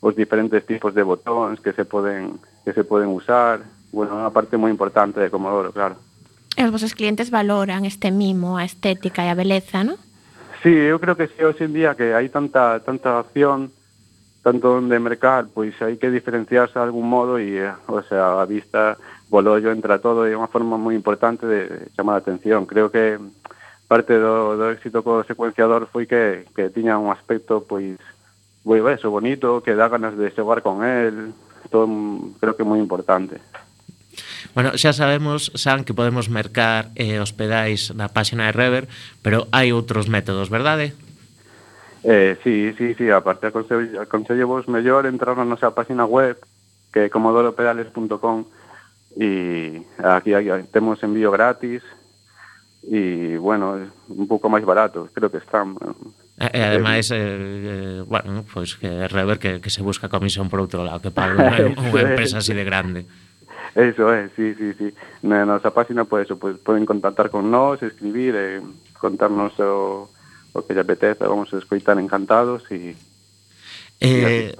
os 0.05 0.13
diferentes 0.13 0.61
tipos 0.69 0.93
de 0.93 1.01
botóns 1.01 1.57
que 1.57 1.73
se 1.73 1.81
poden 1.81 2.37
que 2.61 2.77
se 2.77 2.85
poden 2.85 3.09
usar, 3.09 3.65
bueno, 3.89 4.21
unha 4.21 4.29
parte 4.29 4.53
moi 4.53 4.69
importante 4.69 5.17
de 5.17 5.33
Comodoro, 5.33 5.73
claro. 5.73 5.97
E 6.53 6.61
os 6.61 6.69
vosos 6.69 6.93
clientes 6.93 7.33
valoran 7.33 7.89
este 7.89 8.13
mimo, 8.13 8.61
a 8.61 8.69
estética 8.69 9.25
e 9.25 9.33
a 9.33 9.35
beleza, 9.35 9.81
non? 9.81 9.97
Sí, 10.61 10.69
eu 10.69 11.01
creo 11.01 11.17
que 11.17 11.25
sí, 11.25 11.41
hoxe 11.41 11.65
en 11.65 11.73
día 11.73 11.97
que 11.97 12.13
hai 12.13 12.29
tanta 12.29 12.85
tanta 12.85 13.17
opción 13.17 13.73
tanto 14.45 14.77
onde 14.77 15.01
mercar, 15.01 15.49
pois 15.49 15.73
hai 15.81 15.97
que 15.97 16.13
diferenciarse 16.13 16.77
de 16.77 16.85
algún 16.85 17.09
modo 17.09 17.41
e, 17.41 17.65
eh, 17.65 17.73
o 17.89 18.05
sea, 18.05 18.37
a 18.37 18.45
vista, 18.45 18.93
bolollo, 19.25 19.73
entra 19.73 19.97
todo, 19.97 20.29
e 20.29 20.33
é 20.33 20.37
unha 20.37 20.53
forma 20.53 20.77
moi 20.77 20.93
importante 20.93 21.49
de 21.49 21.89
chamar 21.97 22.21
a 22.21 22.21
atención. 22.21 22.69
Creo 22.69 22.93
que 22.93 23.17
parte 23.89 24.21
do, 24.21 24.53
do 24.53 24.69
éxito 24.69 25.01
co 25.01 25.25
secuenciador 25.25 25.89
foi 25.89 26.05
que, 26.05 26.45
que 26.53 26.69
tiña 26.69 27.01
un 27.01 27.09
aspecto 27.09 27.65
pois 27.65 27.97
bueno, 28.65 28.89
eso 28.89 29.13
bonito, 29.13 29.61
que 29.61 29.77
da 29.77 29.87
ganas 29.87 30.17
de 30.17 30.33
xogar 30.33 30.65
con 30.65 30.83
él. 30.83 31.31
Todo, 31.69 31.85
mm, 31.85 32.41
creo 32.41 32.57
que 32.57 32.65
muy 32.65 32.79
importante. 32.81 33.37
Bueno, 34.57 34.73
xa 34.73 34.91
sabemos, 34.91 35.51
San, 35.53 35.85
que 35.85 35.93
podemos 35.93 36.29
mercar 36.29 36.89
eh, 36.97 37.21
os 37.21 37.29
pedais 37.29 37.93
na 37.93 38.09
páxina 38.09 38.49
de 38.49 38.57
Rever, 38.57 38.89
pero 39.21 39.45
hai 39.53 39.69
outros 39.69 40.09
métodos, 40.09 40.49
verdade? 40.49 40.97
Eh, 42.01 42.37
sí, 42.41 42.73
sí, 42.77 42.97
sí, 42.97 43.09
aparte 43.13 43.53
aconsello, 43.53 44.01
aconsello 44.01 44.49
vos 44.49 44.65
mellor 44.65 45.05
entrar 45.05 45.37
na 45.37 45.45
nosa 45.45 45.73
página 45.75 46.09
web 46.09 46.41
que 46.89 47.05
é 47.05 47.11
comodoro.pedales.com 47.11 48.47
e 49.19 49.83
aquí, 50.01 50.33
aquí 50.33 50.49
temos 50.71 51.03
envío 51.03 51.29
gratis 51.29 51.83
e, 52.87 53.35
bueno, 53.37 53.77
un 54.07 54.25
pouco 54.25 54.47
máis 54.47 54.63
barato, 54.63 55.11
creo 55.11 55.27
que 55.27 55.43
están 55.43 55.75
Eh, 56.37 56.43
eh, 56.43 56.49
e, 56.51 56.59
e 56.59 56.63
ademais, 56.63 57.07
eh, 57.11 57.15
eh, 57.15 58.03
bueno, 58.03 58.43
pois 58.43 58.75
pues 58.75 58.83
que 58.83 59.07
rever 59.07 59.39
que, 59.39 59.61
que 59.63 59.71
se 59.71 59.79
busca 59.79 60.11
comisión 60.11 60.51
por 60.51 60.59
outro 60.59 60.83
lado, 60.83 60.99
que 60.99 61.11
paga 61.15 61.39
unha, 61.39 61.71
unha 61.71 62.03
empresa 62.03 62.43
así 62.43 62.51
de 62.51 62.67
grande. 62.67 63.07
Eso 63.75 64.11
es, 64.13 64.31
sí, 64.35 64.55
sí, 64.55 64.71
sí. 64.75 64.87
Na 65.23 65.43
nosa 65.43 65.71
página, 65.71 66.03
pues, 66.03 66.27
pues 66.39 66.59
poden 66.59 66.87
contactar 66.87 67.31
con 67.31 67.51
nós, 67.51 67.83
escribir, 67.83 68.35
eh, 68.35 68.59
contarnos 68.99 69.55
o, 69.59 70.07
o 70.51 70.59
que 70.63 70.75
lle 70.75 70.83
apeteza, 70.83 71.27
vamos 71.27 71.51
a 71.55 71.59
escoitar 71.59 71.99
encantados 71.99 72.63
e... 72.71 72.95
Eh, 74.03 74.51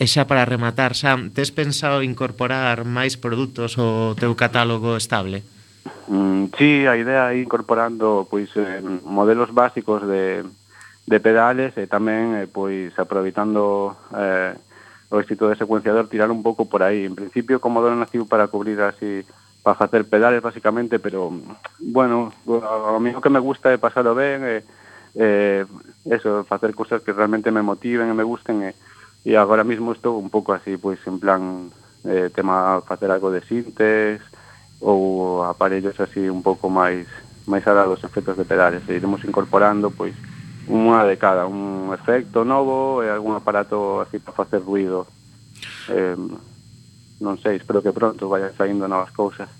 e 0.00 0.04
xa 0.10 0.26
para 0.26 0.46
rematar, 0.46 0.98
Sam, 0.98 1.30
tes 1.30 1.54
pensado 1.54 2.02
incorporar 2.02 2.82
máis 2.82 3.14
produtos 3.14 3.78
ao 3.78 4.18
teu 4.18 4.34
catálogo 4.34 4.98
estable? 4.98 5.46
Mm, 6.10 6.50
sí, 6.58 6.90
a 6.90 6.98
idea 6.98 7.30
é 7.30 7.38
incorporando 7.38 8.26
pois, 8.26 8.50
eh, 8.58 8.82
modelos 9.06 9.54
básicos 9.54 10.02
de, 10.06 10.42
de 11.10 11.18
pedales 11.18 11.74
e 11.74 11.90
tamén 11.90 12.38
eh, 12.38 12.46
pois 12.46 12.94
aproveitando 12.94 13.98
eh, 14.14 14.54
o 15.10 15.18
éxito 15.18 15.50
de 15.50 15.58
secuenciador 15.58 16.06
tirar 16.06 16.30
un 16.30 16.46
pouco 16.46 16.70
por 16.70 16.86
aí. 16.86 17.02
En 17.02 17.18
principio 17.18 17.58
Commodore 17.58 17.98
naciu 17.98 18.30
para 18.30 18.46
cubrir 18.46 18.78
así 18.78 19.26
para 19.66 19.74
facer 19.74 20.06
pedales 20.06 20.40
basicamente, 20.40 21.02
pero 21.02 21.34
bueno, 21.82 22.32
a 22.46 22.96
mí 23.02 23.10
o 23.10 23.20
que 23.20 23.28
me 23.28 23.42
gusta 23.42 23.74
é 23.74 23.82
pasalo 23.82 24.14
ben 24.14 24.46
e 24.46 24.62
eh, 25.18 25.66
eso, 26.06 26.46
facer 26.46 26.78
cousas 26.78 27.02
que 27.02 27.10
realmente 27.10 27.50
me 27.50 27.66
motiven 27.66 28.06
e 28.06 28.14
me 28.14 28.22
gusten 28.22 28.62
eh, 28.62 28.78
e, 29.26 29.34
e 29.34 29.36
agora 29.36 29.66
mesmo 29.66 29.90
estou 29.90 30.14
un 30.14 30.30
pouco 30.30 30.54
así, 30.54 30.78
pois 30.78 31.02
en 31.10 31.18
plan 31.18 31.74
eh, 32.06 32.30
tema 32.30 32.78
facer 32.86 33.10
algo 33.10 33.34
de 33.34 33.42
sintes 33.42 34.22
ou 34.78 35.42
aparellos 35.42 35.98
así 35.98 36.30
un 36.30 36.46
pouco 36.46 36.70
máis 36.70 37.10
máis 37.50 37.66
arados 37.66 38.06
efectos 38.06 38.38
de 38.38 38.46
pedales 38.46 38.86
e 38.86 38.94
iremos 38.94 39.26
incorporando 39.26 39.90
pois 39.90 40.14
unha 40.70 41.02
de 41.02 41.18
cada, 41.18 41.50
un 41.50 41.90
efecto 41.90 42.46
novo 42.46 43.02
e 43.02 43.10
algún 43.10 43.34
aparato 43.34 43.98
así 44.00 44.22
para 44.22 44.38
facer 44.38 44.62
ruido. 44.62 45.10
Eh, 45.90 46.14
non 47.20 47.36
sei, 47.42 47.58
espero 47.58 47.82
que 47.82 47.90
pronto 47.90 48.30
vayan 48.30 48.54
saindo 48.54 48.86
novas 48.86 49.10
cousas. 49.10 49.50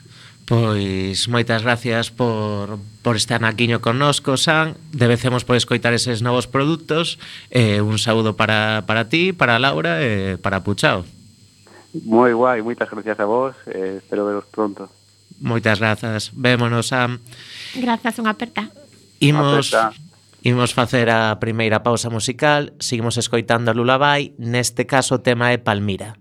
Pois 0.51 1.31
moitas 1.31 1.62
gracias 1.62 2.11
por, 2.11 2.83
por 3.07 3.14
estar 3.14 3.38
naquiño 3.38 3.79
connosco, 3.79 4.35
San. 4.35 4.75
Debecemos 4.90 5.46
por 5.46 5.55
escoitar 5.55 5.94
eses 5.94 6.23
novos 6.27 6.51
produtos. 6.51 7.23
Eh, 7.55 7.79
un 7.79 8.03
saúdo 8.03 8.35
para, 8.35 8.83
para 8.87 9.07
ti, 9.07 9.31
para 9.31 9.62
Laura 9.62 10.03
e 10.03 10.35
eh, 10.35 10.42
para 10.42 10.66
Puchao. 10.66 11.07
Moi 12.07 12.35
guai, 12.35 12.62
moitas 12.62 12.90
gracias 12.90 13.18
a 13.18 13.27
vos. 13.27 13.55
Eh, 13.70 14.03
espero 14.03 14.27
veros 14.27 14.46
pronto. 14.51 14.90
Moitas 15.38 15.79
grazas. 15.79 16.35
Vémonos, 16.35 16.90
Sam. 16.90 17.23
Grazas, 17.79 18.18
unha 18.18 18.35
aperta. 18.35 18.66
Imos... 19.23 19.70
Aperta. 19.70 20.10
Imos 20.43 20.72
facer 20.72 21.11
a 21.11 21.36
primeira 21.36 21.82
pausa 21.82 22.09
musical, 22.09 22.72
seguimos 22.80 23.16
escoitando 23.16 23.70
a 23.70 23.74
Lullaby, 23.74 24.32
neste 24.38 24.88
caso 24.88 25.16
o 25.16 25.22
tema 25.24 25.53
é 25.53 25.59
Palmira. 25.59 26.20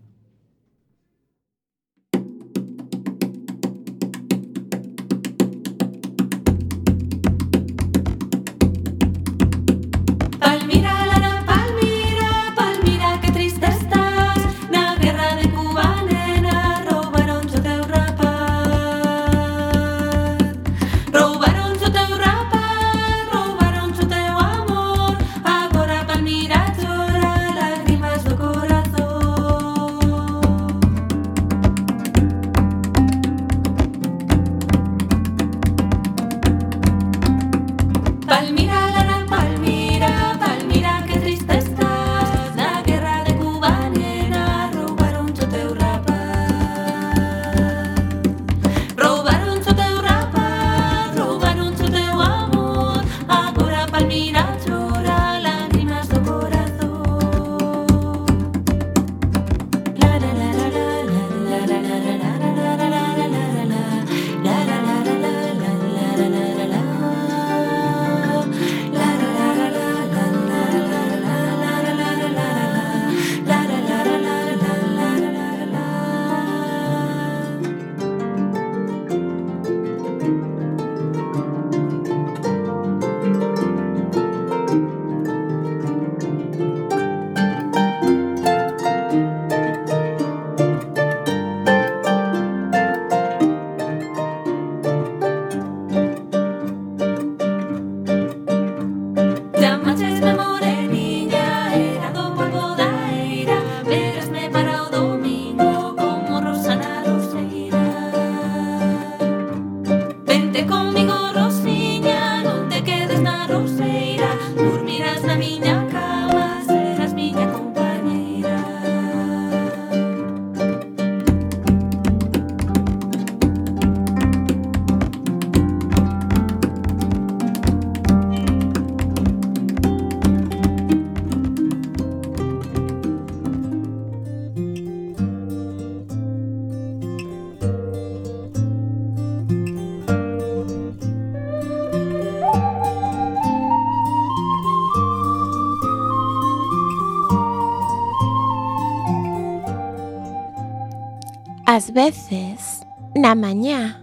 veces, 151.91 152.85
na 153.15 153.35
mañá, 153.35 154.01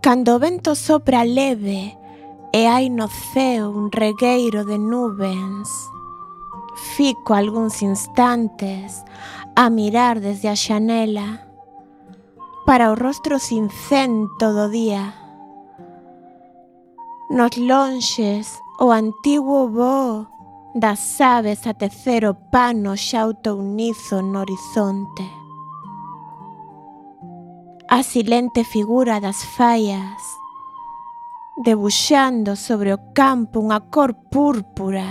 cando 0.00 0.36
o 0.36 0.38
vento 0.38 0.74
sopra 0.74 1.24
leve 1.24 1.96
e 2.52 2.66
hai 2.66 2.88
no 2.88 3.08
ceo 3.08 3.70
un 3.70 3.90
regueiro 3.90 4.64
de 4.64 4.78
nubens, 4.78 5.68
fico 6.96 7.34
algúns 7.34 7.82
instantes 7.82 9.04
a 9.56 9.70
mirar 9.70 10.20
desde 10.20 10.48
a 10.48 10.56
xanela 10.56 11.48
para 12.66 12.90
o 12.90 12.94
rostro 12.94 13.38
sincento 13.38 14.52
do 14.52 14.68
día. 14.68 15.14
Nos 17.30 17.56
lonxes 17.56 18.60
o 18.78 18.90
antigo 18.90 19.68
voo 19.68 20.26
das 20.74 21.20
aves 21.20 21.66
a 21.66 21.74
tecer 21.74 22.26
o 22.26 22.34
pano 22.34 22.96
xa 22.96 23.26
o 23.26 23.34
no 24.22 24.40
horizonte 24.40 25.43
a 27.88 28.02
silente 28.02 28.64
figura 28.64 29.20
das 29.20 29.44
faias, 29.44 30.22
debuxando 31.56 32.56
sobre 32.56 32.92
o 32.92 32.98
campo 33.12 33.60
unha 33.60 33.80
cor 33.92 34.16
púrpura. 34.32 35.04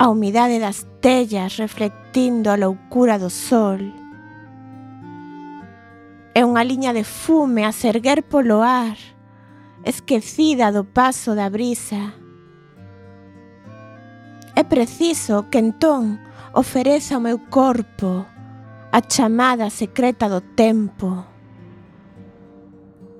A 0.00 0.08
humidade 0.08 0.56
das 0.56 0.88
tellas 1.04 1.60
reflectindo 1.60 2.48
a 2.48 2.56
loucura 2.56 3.20
do 3.20 3.28
sol. 3.28 3.84
E 6.32 6.40
unha 6.40 6.64
liña 6.64 6.96
de 6.96 7.04
fume 7.04 7.68
a 7.68 7.72
serguer 7.76 8.24
polo 8.24 8.64
ar, 8.64 8.96
esquecida 9.84 10.72
do 10.72 10.88
paso 10.88 11.36
da 11.36 11.52
brisa. 11.52 12.16
É 14.56 14.64
preciso 14.64 15.52
que 15.52 15.60
entón 15.60 16.16
ofereza 16.56 17.20
o 17.20 17.24
meu 17.24 17.36
corpo 17.52 18.29
a 18.92 19.00
chamada 19.00 19.70
secreta 19.70 20.28
do 20.28 20.40
tempo 20.40 21.24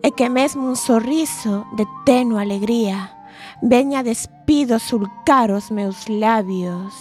e 0.02 0.10
que 0.12 0.28
mesmo 0.28 0.66
un 0.66 0.76
sorriso 0.76 1.66
de 1.76 1.86
teno 2.04 2.38
alegría 2.38 3.14
veña 3.62 4.02
despido 4.02 4.78
sulcar 4.78 5.50
os 5.50 5.70
meus 5.70 6.08
labios. 6.08 6.94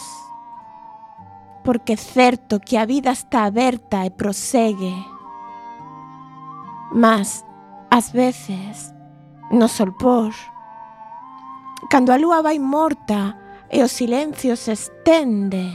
Porque 1.63 1.97
certo 1.97 2.59
que 2.59 2.78
a 2.78 2.86
vida 2.86 3.11
está 3.11 3.45
aberta 3.45 4.05
e 4.05 4.11
prosegue, 4.11 4.95
mas, 6.91 7.45
ás 7.91 8.11
veces, 8.11 8.93
no 9.51 9.67
solpor, 9.67 10.34
cando 11.89 12.11
a 12.11 12.17
lúa 12.17 12.41
vai 12.41 12.59
morta 12.59 13.38
e 13.70 13.84
o 13.84 13.88
silencio 13.88 14.57
se 14.57 14.74
estende, 14.74 15.70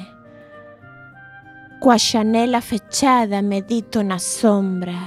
coa 1.85 1.99
xanela 1.99 2.62
fechada 2.62 3.43
medito 3.43 4.03
na 4.03 4.18
sombra 4.18 4.99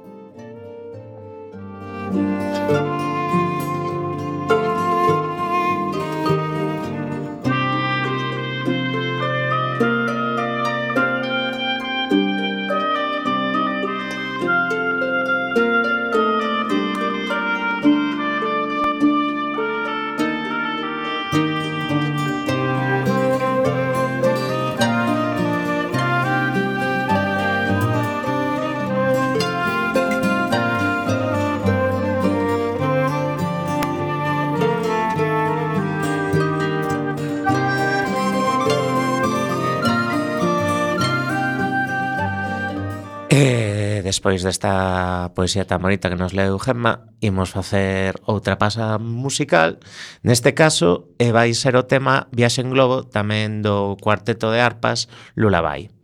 despois 44.23 44.47
desta 44.47 45.33
poesía 45.35 45.67
tan 45.67 45.83
bonita 45.83 46.07
que 46.07 46.15
nos 46.15 46.31
leu 46.31 46.55
Gemma, 46.63 47.11
imos 47.19 47.51
facer 47.51 48.15
outra 48.23 48.55
pasa 48.55 48.95
musical. 49.03 49.83
Neste 50.23 50.55
caso, 50.55 51.11
e 51.19 51.35
vai 51.35 51.51
ser 51.59 51.75
o 51.75 51.91
tema 51.91 52.31
Viaxe 52.31 52.63
en 52.63 52.71
Globo, 52.71 53.03
tamén 53.03 53.67
do 53.67 53.99
cuarteto 53.99 54.55
de 54.55 54.63
arpas 54.63 55.11
Lullaby. 55.35 56.02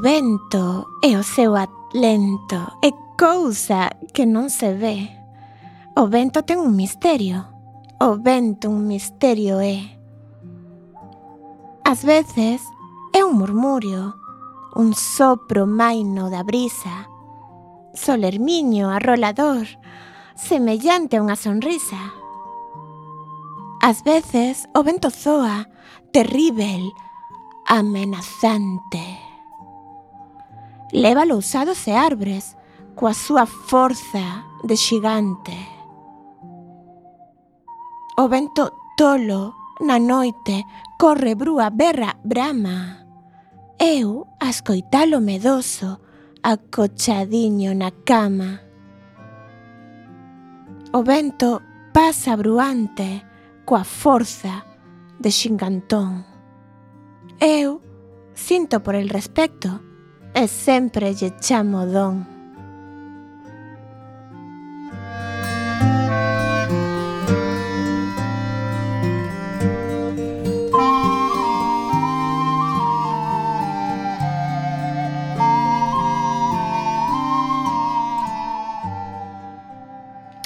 vento 0.00 0.86
e 1.02 1.16
o 1.16 1.22
seu 1.22 1.56
atlento 1.56 2.78
é 2.82 2.90
cousa 3.18 3.90
que 4.14 4.26
non 4.26 4.50
se 4.50 4.74
ve. 4.74 5.10
O 5.98 6.06
vento 6.06 6.46
ten 6.46 6.62
un 6.62 6.78
misterio. 6.78 7.50
O 7.98 8.14
vento 8.16 8.70
un 8.70 8.86
misterio 8.86 9.58
é. 9.58 9.82
Ás 11.82 12.06
veces 12.06 12.62
é 13.12 13.24
un 13.26 13.34
murmurio, 13.34 14.14
un 14.78 14.94
sopro 14.94 15.66
maino 15.66 16.30
da 16.30 16.46
brisa, 16.46 17.10
solermiño 17.94 18.90
arrolador, 18.90 19.66
semellante 20.38 21.18
a 21.18 21.22
unha 21.26 21.34
sonrisa. 21.34 21.98
Ás 23.82 24.06
veces 24.06 24.70
o 24.78 24.86
vento 24.86 25.10
zoa, 25.10 25.66
terrível, 26.14 26.94
amenazante 27.66 29.27
leva 30.92 31.24
lousados 31.24 31.86
e 31.86 31.92
arbres 31.92 32.56
coa 32.94 33.14
súa 33.14 33.46
forza 33.46 34.44
de 34.64 34.76
xigante. 34.76 35.56
O 38.18 38.26
vento 38.26 38.74
tolo 38.96 39.54
na 39.80 39.98
noite 39.98 40.66
corre 40.98 41.34
brúa 41.34 41.70
berra 41.70 42.18
brama. 42.24 43.06
Eu 43.78 44.26
a 44.40 44.50
escoitalo 44.50 45.20
medoso, 45.20 46.02
acochadiño 46.42 47.70
na 47.78 47.94
cama. 48.02 48.58
O 50.90 51.04
vento 51.06 51.62
pasa 51.94 52.34
bruante 52.34 53.22
coa 53.62 53.84
forza 53.84 54.66
de 55.20 55.30
xingantón. 55.30 56.26
Eu 57.38 57.78
sinto 58.34 58.82
por 58.82 58.98
el 58.98 59.08
respecto 59.10 59.87
e 60.40 60.46
sempre 60.46 61.10
lle 61.18 61.34
chamo 61.40 61.84
Don. 61.84 62.24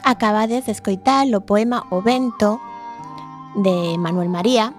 acabades 0.05 0.64
de 0.64 0.72
escoitar 0.72 1.26
o 1.34 1.40
poema 1.40 1.84
O 1.90 2.01
vento 2.01 2.61
de 3.57 3.97
Manuel 3.99 4.28
María, 4.28 4.72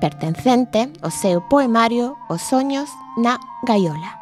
pertencente 0.00 0.92
ao 1.02 1.10
seu 1.10 1.40
poemario 1.48 2.16
Os 2.28 2.42
soños 2.42 2.90
na 3.16 3.38
gaiola. 3.62 4.17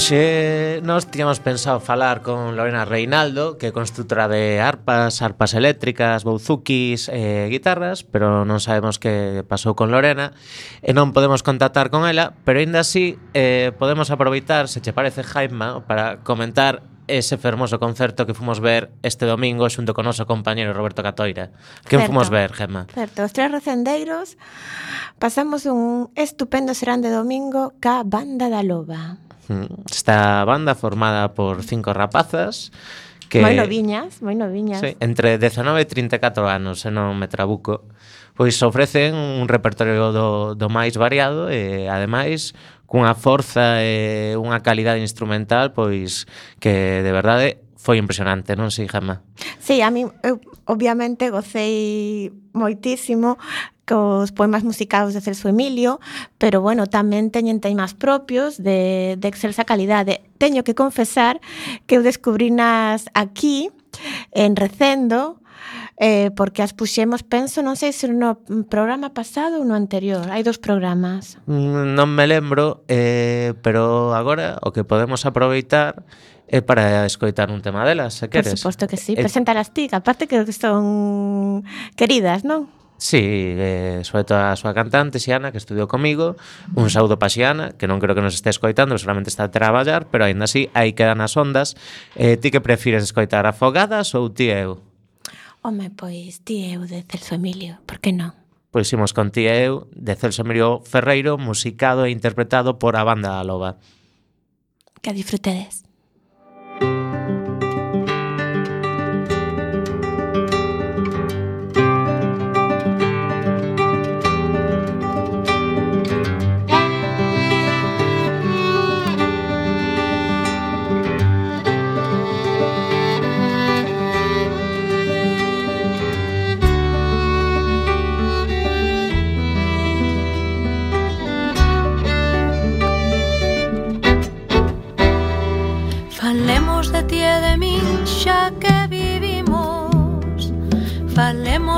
Oxe, 0.00 0.80
nos 0.82 1.12
tiñamos 1.12 1.40
pensado 1.40 1.78
falar 1.78 2.22
con 2.22 2.56
Lorena 2.56 2.86
Reinaldo, 2.86 3.60
que 3.60 3.68
é 3.68 3.76
construtora 3.76 4.32
de 4.32 4.56
arpas, 4.56 5.20
arpas 5.20 5.52
eléctricas, 5.52 6.24
bouzukis 6.24 7.12
e 7.12 7.20
eh, 7.20 7.52
guitarras, 7.52 8.00
pero 8.08 8.48
non 8.48 8.64
sabemos 8.64 8.96
que 8.96 9.44
pasou 9.44 9.76
con 9.76 9.92
Lorena 9.92 10.32
e 10.80 10.96
non 10.96 11.12
podemos 11.12 11.44
contactar 11.44 11.92
con 11.92 12.08
ela, 12.08 12.32
pero 12.48 12.64
aínda 12.64 12.80
así 12.80 13.20
eh, 13.36 13.76
podemos 13.76 14.08
aproveitar, 14.08 14.72
se 14.72 14.80
che 14.80 14.96
parece 14.96 15.20
Jaime, 15.20 15.84
para 15.84 16.24
comentar 16.24 16.80
ese 17.04 17.36
fermoso 17.36 17.76
concerto 17.76 18.24
que 18.24 18.32
fomos 18.32 18.64
ver 18.64 18.96
este 19.04 19.28
domingo 19.28 19.68
xunto 19.68 19.92
con 19.92 20.08
noso 20.08 20.24
compañeiro 20.24 20.72
Roberto 20.72 21.04
Catoira. 21.04 21.52
Que 21.84 22.00
certo, 22.00 22.08
fomos 22.08 22.32
ver, 22.32 22.56
Gemma? 22.56 22.88
Certo, 22.88 23.20
os 23.20 23.36
tres 23.36 23.52
recendeiros 23.52 24.40
pasamos 25.20 25.68
un 25.68 26.08
estupendo 26.16 26.72
serán 26.72 27.04
de 27.04 27.12
domingo 27.12 27.76
ca 27.84 28.00
Banda 28.00 28.48
da 28.48 28.64
Loba. 28.64 29.28
Mm. 29.50 29.90
Esta 29.90 30.44
banda 30.46 30.78
formada 30.78 31.34
por 31.34 31.66
cinco 31.66 31.90
rapazas 31.92 32.70
que... 33.26 33.42
Moi 33.42 33.58
noviñas, 33.58 34.22
moi 34.22 34.38
noviñas. 34.38 34.78
Sí, 34.78 34.94
entre 35.02 35.42
19 35.42 35.82
e 35.82 35.86
34 35.86 36.46
anos, 36.46 36.86
se 36.86 36.94
non 36.94 37.18
me 37.18 37.26
trabuco. 37.26 37.90
Pois 38.38 38.54
ofrecen 38.62 39.18
un 39.18 39.50
repertorio 39.50 40.14
do, 40.14 40.54
do 40.54 40.68
máis 40.70 40.94
variado 40.94 41.50
e, 41.50 41.90
ademais, 41.90 42.54
cunha 42.90 43.14
forza 43.14 43.82
e 43.82 44.34
unha 44.34 44.62
calidade 44.66 44.98
instrumental 44.98 45.70
pois 45.70 46.26
que 46.58 47.06
de 47.06 47.12
verdade 47.14 47.62
foi 47.80 47.96
impresionante, 47.96 48.52
non 48.60 48.68
sei, 48.68 48.84
Gemma? 48.84 49.24
Sí, 49.56 49.80
a 49.80 49.88
mí 49.88 50.04
eu 50.04 50.36
obviamente 50.68 51.32
gocei 51.32 52.28
moitísimo 52.52 53.40
cos 53.88 54.30
poemas 54.36 54.62
musicados 54.62 55.16
de 55.16 55.24
Celso 55.24 55.48
Emilio, 55.48 55.98
pero 56.36 56.60
bueno, 56.60 56.86
tamén 56.86 57.32
teñen 57.32 57.58
temas 57.58 57.96
propios 57.96 58.60
de, 58.60 59.16
de 59.16 59.26
excelsa 59.32 59.64
calidade. 59.64 60.22
Teño 60.36 60.60
que 60.62 60.76
confesar 60.76 61.40
que 61.88 61.96
eu 61.96 62.04
descubrinas 62.04 63.08
aquí, 63.16 63.72
en 64.30 64.54
Recendo, 64.54 65.40
eh, 65.96 66.30
porque 66.36 66.62
as 66.62 66.76
puxemos, 66.76 67.24
penso, 67.24 67.64
non 67.64 67.74
sei 67.76 67.96
se 67.96 68.08
no 68.08 68.40
programa 68.68 69.12
pasado 69.16 69.60
ou 69.60 69.64
no 69.64 69.76
anterior, 69.76 70.28
hai 70.30 70.40
dos 70.46 70.60
programas. 70.60 71.40
Mm, 71.50 71.96
non 71.96 72.08
me 72.12 72.24
lembro, 72.24 72.84
eh, 72.88 73.56
pero 73.64 74.12
agora 74.16 74.60
o 74.64 74.70
que 74.70 74.86
podemos 74.86 75.24
aproveitar 75.24 76.04
é 76.50 76.66
para 76.66 77.06
escoitar 77.06 77.46
un 77.54 77.62
tema 77.62 77.86
delas, 77.86 78.18
se 78.18 78.26
queres. 78.26 78.58
Por 78.58 78.58
suposto 78.58 78.90
que 78.90 78.98
sí, 78.98 79.14
eh, 79.14 79.22
preséntalas 79.22 79.70
ti, 79.70 79.86
aparte 79.94 80.26
que 80.26 80.42
son 80.50 81.62
queridas, 81.94 82.42
non? 82.42 82.66
Sí, 82.98 83.22
eh, 83.22 84.02
sobre 84.02 84.26
todo 84.26 84.42
a 84.42 84.58
súa 84.58 84.74
cantante, 84.74 85.22
Xiana, 85.22 85.54
que 85.54 85.56
estudiou 85.56 85.88
comigo 85.88 86.36
Un 86.76 86.92
saúdo 86.92 87.16
pa 87.16 87.32
Xiana, 87.32 87.72
que 87.80 87.88
non 87.88 87.96
creo 87.96 88.12
que 88.12 88.20
nos 88.20 88.36
este 88.36 88.52
escoitando 88.52 88.92
Seguramente 89.00 89.32
está 89.32 89.48
a 89.48 89.54
traballar, 89.54 90.12
pero 90.12 90.28
aínda 90.28 90.44
así 90.44 90.68
Aí 90.76 90.92
quedan 90.92 91.24
as 91.24 91.32
ondas 91.32 91.80
eh, 92.12 92.36
Ti 92.36 92.52
que 92.52 92.60
prefires 92.60 93.00
escoitar 93.00 93.48
afogadas 93.48 94.12
ou 94.12 94.28
ti 94.28 94.52
eu? 94.52 94.84
Home, 95.64 95.88
pois 95.96 96.44
ti 96.44 96.76
eu 96.76 96.84
de 96.84 97.00
Celso 97.08 97.40
Emilio, 97.40 97.80
por 97.88 98.04
que 98.04 98.12
non? 98.12 98.36
Pois 98.68 98.92
imos 98.92 99.16
con 99.16 99.32
ti 99.32 99.48
eu 99.48 99.88
de 99.96 100.12
Celso 100.12 100.44
Emilio 100.44 100.84
Ferreiro 100.84 101.40
Musicado 101.40 102.04
e 102.04 102.12
interpretado 102.12 102.76
por 102.76 103.00
a 103.00 103.04
banda 103.08 103.40
Aloba 103.40 103.80
Que 105.00 105.16
disfrutedes 105.16 105.88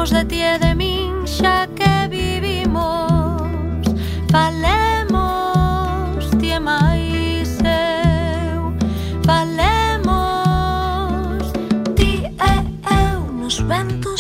falemos 0.03 0.11
de 0.11 0.25
ti 0.25 0.43
e 0.43 0.59
de 0.59 0.75
min 0.75 1.27
xa 1.27 1.69
que 1.79 2.09
vivimos. 2.11 3.87
Falemos 4.35 6.25
ti 6.41 6.49
e 6.51 6.59
máis 6.59 7.51
eu. 7.63 8.75
Falemos 9.29 10.59
ti 11.95 12.27
e 12.27 12.55
eu 13.07 13.19
nos 13.41 13.57
ventos 13.71 14.12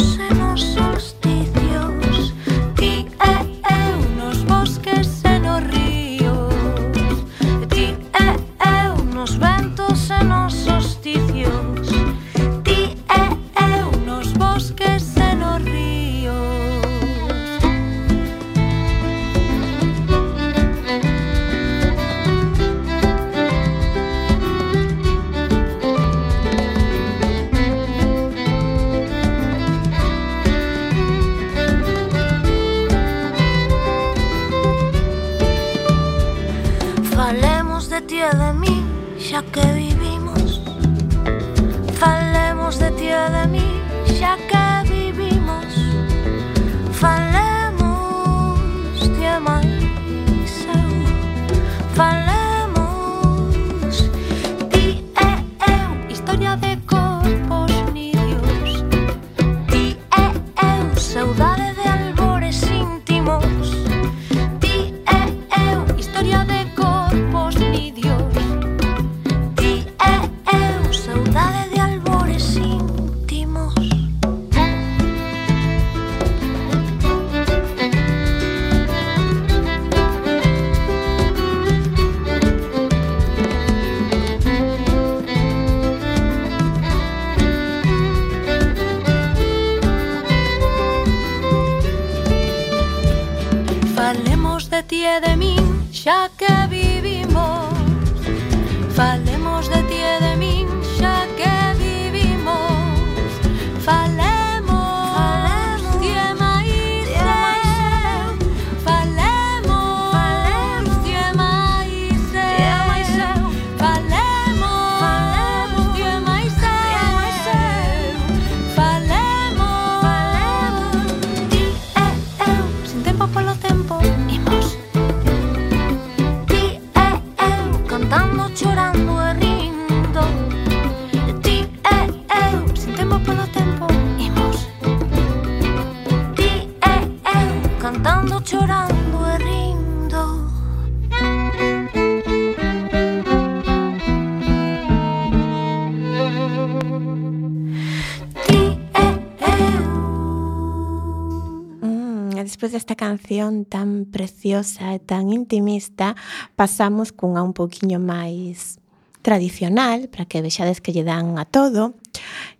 canción 153.22 153.64
tan 153.64 154.06
preciosa 154.10 154.94
e 154.94 154.98
tan 154.98 155.30
intimista, 155.30 156.18
pasamos 156.58 157.14
cunha 157.14 157.46
un 157.46 157.54
poquinho 157.54 158.02
máis 158.02 158.82
tradicional, 159.22 160.10
para 160.10 160.26
que 160.26 160.42
vexades 160.42 160.82
que 160.82 160.90
lle 160.90 161.06
dan 161.06 161.38
a 161.38 161.46
todo, 161.46 161.94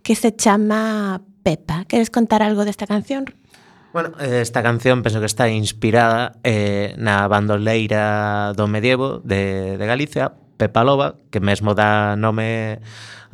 que 0.07 0.15
se 0.15 0.31
chama 0.31 1.19
Pepa. 1.43 1.83
Queres 1.91 2.07
contar 2.07 2.39
algo 2.39 2.63
desta 2.63 2.87
canción? 2.87 3.27
Bueno, 3.91 4.15
esta 4.23 4.63
canción 4.63 5.03
penso 5.03 5.19
que 5.19 5.27
está 5.27 5.51
inspirada 5.51 6.39
eh, 6.47 6.95
na 6.95 7.27
bandoleira 7.27 8.55
do 8.55 8.65
medievo 8.71 9.19
de, 9.19 9.75
de 9.75 9.85
Galicia, 9.85 10.39
Pepa 10.55 10.87
Loba, 10.87 11.19
que 11.27 11.43
mesmo 11.43 11.75
dá 11.75 12.15
nome 12.15 12.79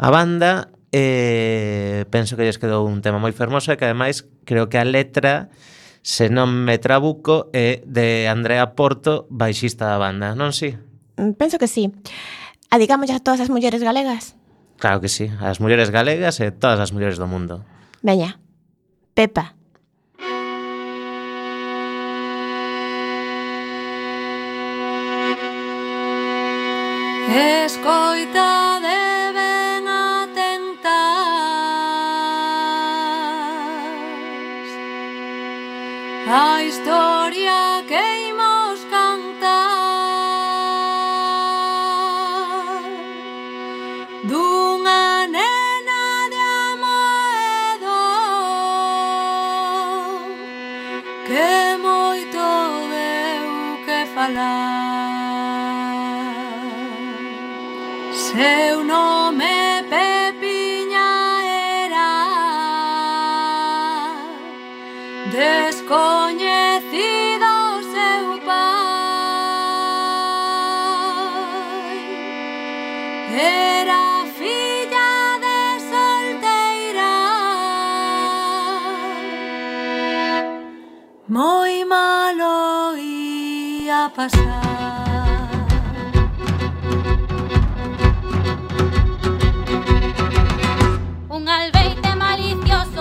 á 0.01 0.09
banda, 0.09 0.73
e 0.89 2.01
eh, 2.01 2.09
penso 2.09 2.33
que 2.33 2.49
lles 2.49 2.57
quedou 2.57 2.89
un 2.89 3.05
tema 3.05 3.21
moi 3.21 3.31
fermoso 3.37 3.69
e 3.69 3.77
que 3.77 3.85
ademais 3.85 4.25
creo 4.49 4.65
que 4.73 4.81
a 4.81 4.85
letra 4.89 5.53
se 6.01 6.29
non 6.29 6.49
me 6.51 6.77
trabuco, 6.79 7.49
é 7.51 7.83
de 7.85 8.27
Andrea 8.27 8.73
Porto, 8.73 9.27
baixista 9.29 9.85
da 9.85 9.99
banda, 9.99 10.33
non 10.33 10.55
si? 10.55 10.75
Mm, 11.19 11.35
penso 11.35 11.59
que 11.59 11.67
sí. 11.67 11.91
Adigámolle 12.71 13.13
ah, 13.13 13.19
a 13.19 13.23
todas 13.23 13.41
as 13.41 13.49
mulleres 13.51 13.83
galegas. 13.83 14.35
Claro 14.79 15.01
que 15.01 15.09
sí, 15.11 15.27
as 15.43 15.59
mulleres 15.59 15.91
galegas 15.91 16.39
e 16.39 16.51
todas 16.51 16.79
as 16.79 16.95
mulleres 16.95 17.19
do 17.19 17.27
mundo. 17.27 17.65
Veña, 18.01 18.39
Pepa. 19.13 19.55
Escoitade 27.29 29.08
a 36.31 36.61
historia 36.63 37.83
queima 37.87 38.48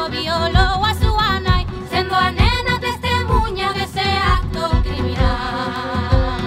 violou 0.09 0.85
a 0.85 0.93
súa 0.95 1.41
nai 1.41 1.67
Sendo 1.91 2.15
a 2.15 2.31
nena 2.31 2.75
testemunha 2.81 3.73
dese 3.73 4.07
acto 4.37 4.65
criminal. 4.83 6.41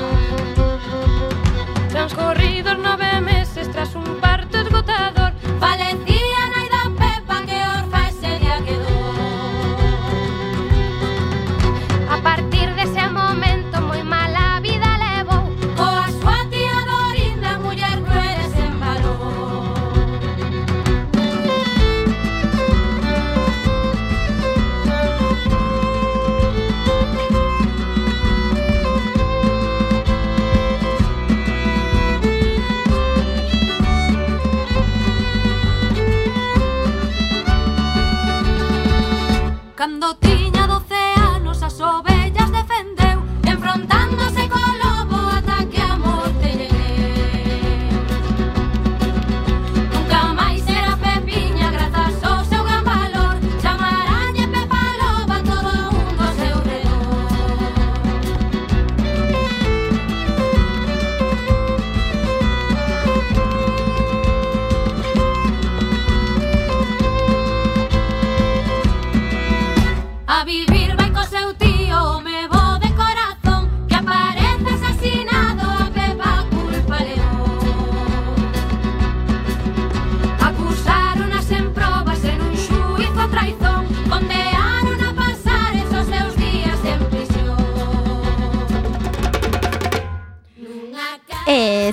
Transcorridos 1.90 2.78
nove 2.78 3.22
meses 3.22 3.68
tras 3.74 3.96
un 3.96 4.20
par 4.22 4.31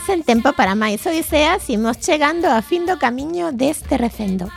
sen 0.00 0.22
tempo 0.22 0.52
para 0.52 0.74
máis 0.74 1.04
odiseas 1.06 1.66
imos 1.70 1.98
chegando 1.98 2.48
a 2.48 2.62
fin 2.62 2.86
do 2.86 2.98
camiño 2.98 3.52
deste 3.52 3.98
recendo. 3.98 4.50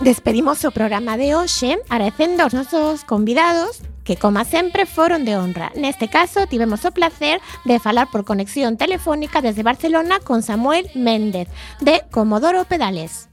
Despedimos 0.00 0.62
o 0.64 0.70
programa 0.70 1.18
de 1.18 1.34
hoxe 1.34 1.80
agradecendo 1.90 2.46
aos 2.46 2.54
nosos 2.54 3.02
convidados 3.02 3.82
que 4.08 4.16
como 4.16 4.40
sempre 4.44 4.86
foron 4.86 5.28
de 5.28 5.36
honra. 5.36 5.68
Neste 5.76 6.08
caso, 6.08 6.46
tivemos 6.46 6.84
o 6.88 6.92
placer 6.92 7.42
de 7.66 7.78
falar 7.78 8.08
por 8.10 8.24
conexión 8.24 8.78
telefónica 8.78 9.42
desde 9.42 9.62
Barcelona 9.62 10.20
con 10.20 10.40
Samuel 10.42 10.88
Méndez, 10.94 11.48
de 11.80 12.02
Comodoro 12.10 12.64
Pedales 12.64 13.28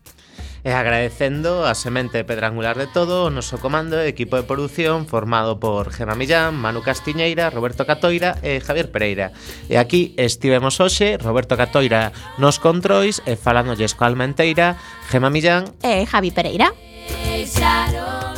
e 0.65 0.73
agradecendo 0.73 1.63
a 1.63 1.77
semente 1.77 2.25
pedrangular 2.25 2.73
de 2.73 2.89
todo 2.89 3.29
o 3.29 3.29
noso 3.29 3.61
comando 3.61 4.01
e 4.01 4.09
equipo 4.09 4.33
de 4.33 4.49
produción 4.49 5.05
formado 5.05 5.61
por 5.61 5.93
Gema 5.93 6.17
Millán, 6.17 6.57
Manu 6.57 6.81
Castiñeira, 6.81 7.53
Roberto 7.53 7.85
Catoira 7.85 8.41
e 8.41 8.57
Javier 8.57 8.89
Pereira. 8.89 9.29
E 9.69 9.77
aquí 9.77 10.17
estivemos 10.17 10.81
hoxe 10.81 11.21
Roberto 11.21 11.53
Catoira 11.53 12.09
nos 12.41 12.57
controis 12.57 13.21
e 13.29 13.37
falándolle 13.37 13.85
coa 13.93 14.09
Almenteira, 14.09 14.81
Gema 15.13 15.29
Millán 15.29 15.69
e 15.85 16.03
Javi 16.09 16.33
Pereira. 16.33 16.73
Deixaron 17.29 18.34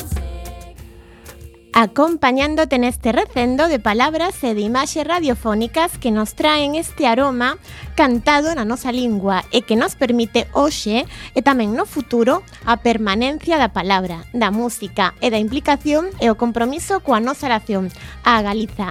acompañándote 1.77 2.79
neste 2.79 3.11
recendo 3.11 3.67
de 3.67 3.77
palabras 3.77 4.33
e 4.41 4.57
de 4.57 4.65
imaxes 4.65 5.05
radiofónicas 5.05 6.01
que 6.01 6.09
nos 6.09 6.33
traen 6.33 6.73
este 6.73 7.05
aroma 7.05 7.61
cantado 7.93 8.49
na 8.57 8.65
nosa 8.65 8.89
lingua 8.89 9.45
e 9.53 9.61
que 9.61 9.77
nos 9.77 9.93
permite 9.93 10.49
hoxe 10.57 11.05
e 11.37 11.39
tamén 11.45 11.77
no 11.77 11.85
futuro 11.85 12.41
a 12.65 12.81
permanencia 12.81 13.61
da 13.61 13.69
palabra, 13.69 14.25
da 14.33 14.49
música 14.49 15.13
e 15.21 15.29
da 15.29 15.37
implicación 15.37 16.09
e 16.17 16.33
o 16.33 16.39
compromiso 16.39 16.97
coa 17.05 17.21
nosa 17.21 17.45
nación, 17.45 17.93
a 18.25 18.41
Galiza. 18.41 18.85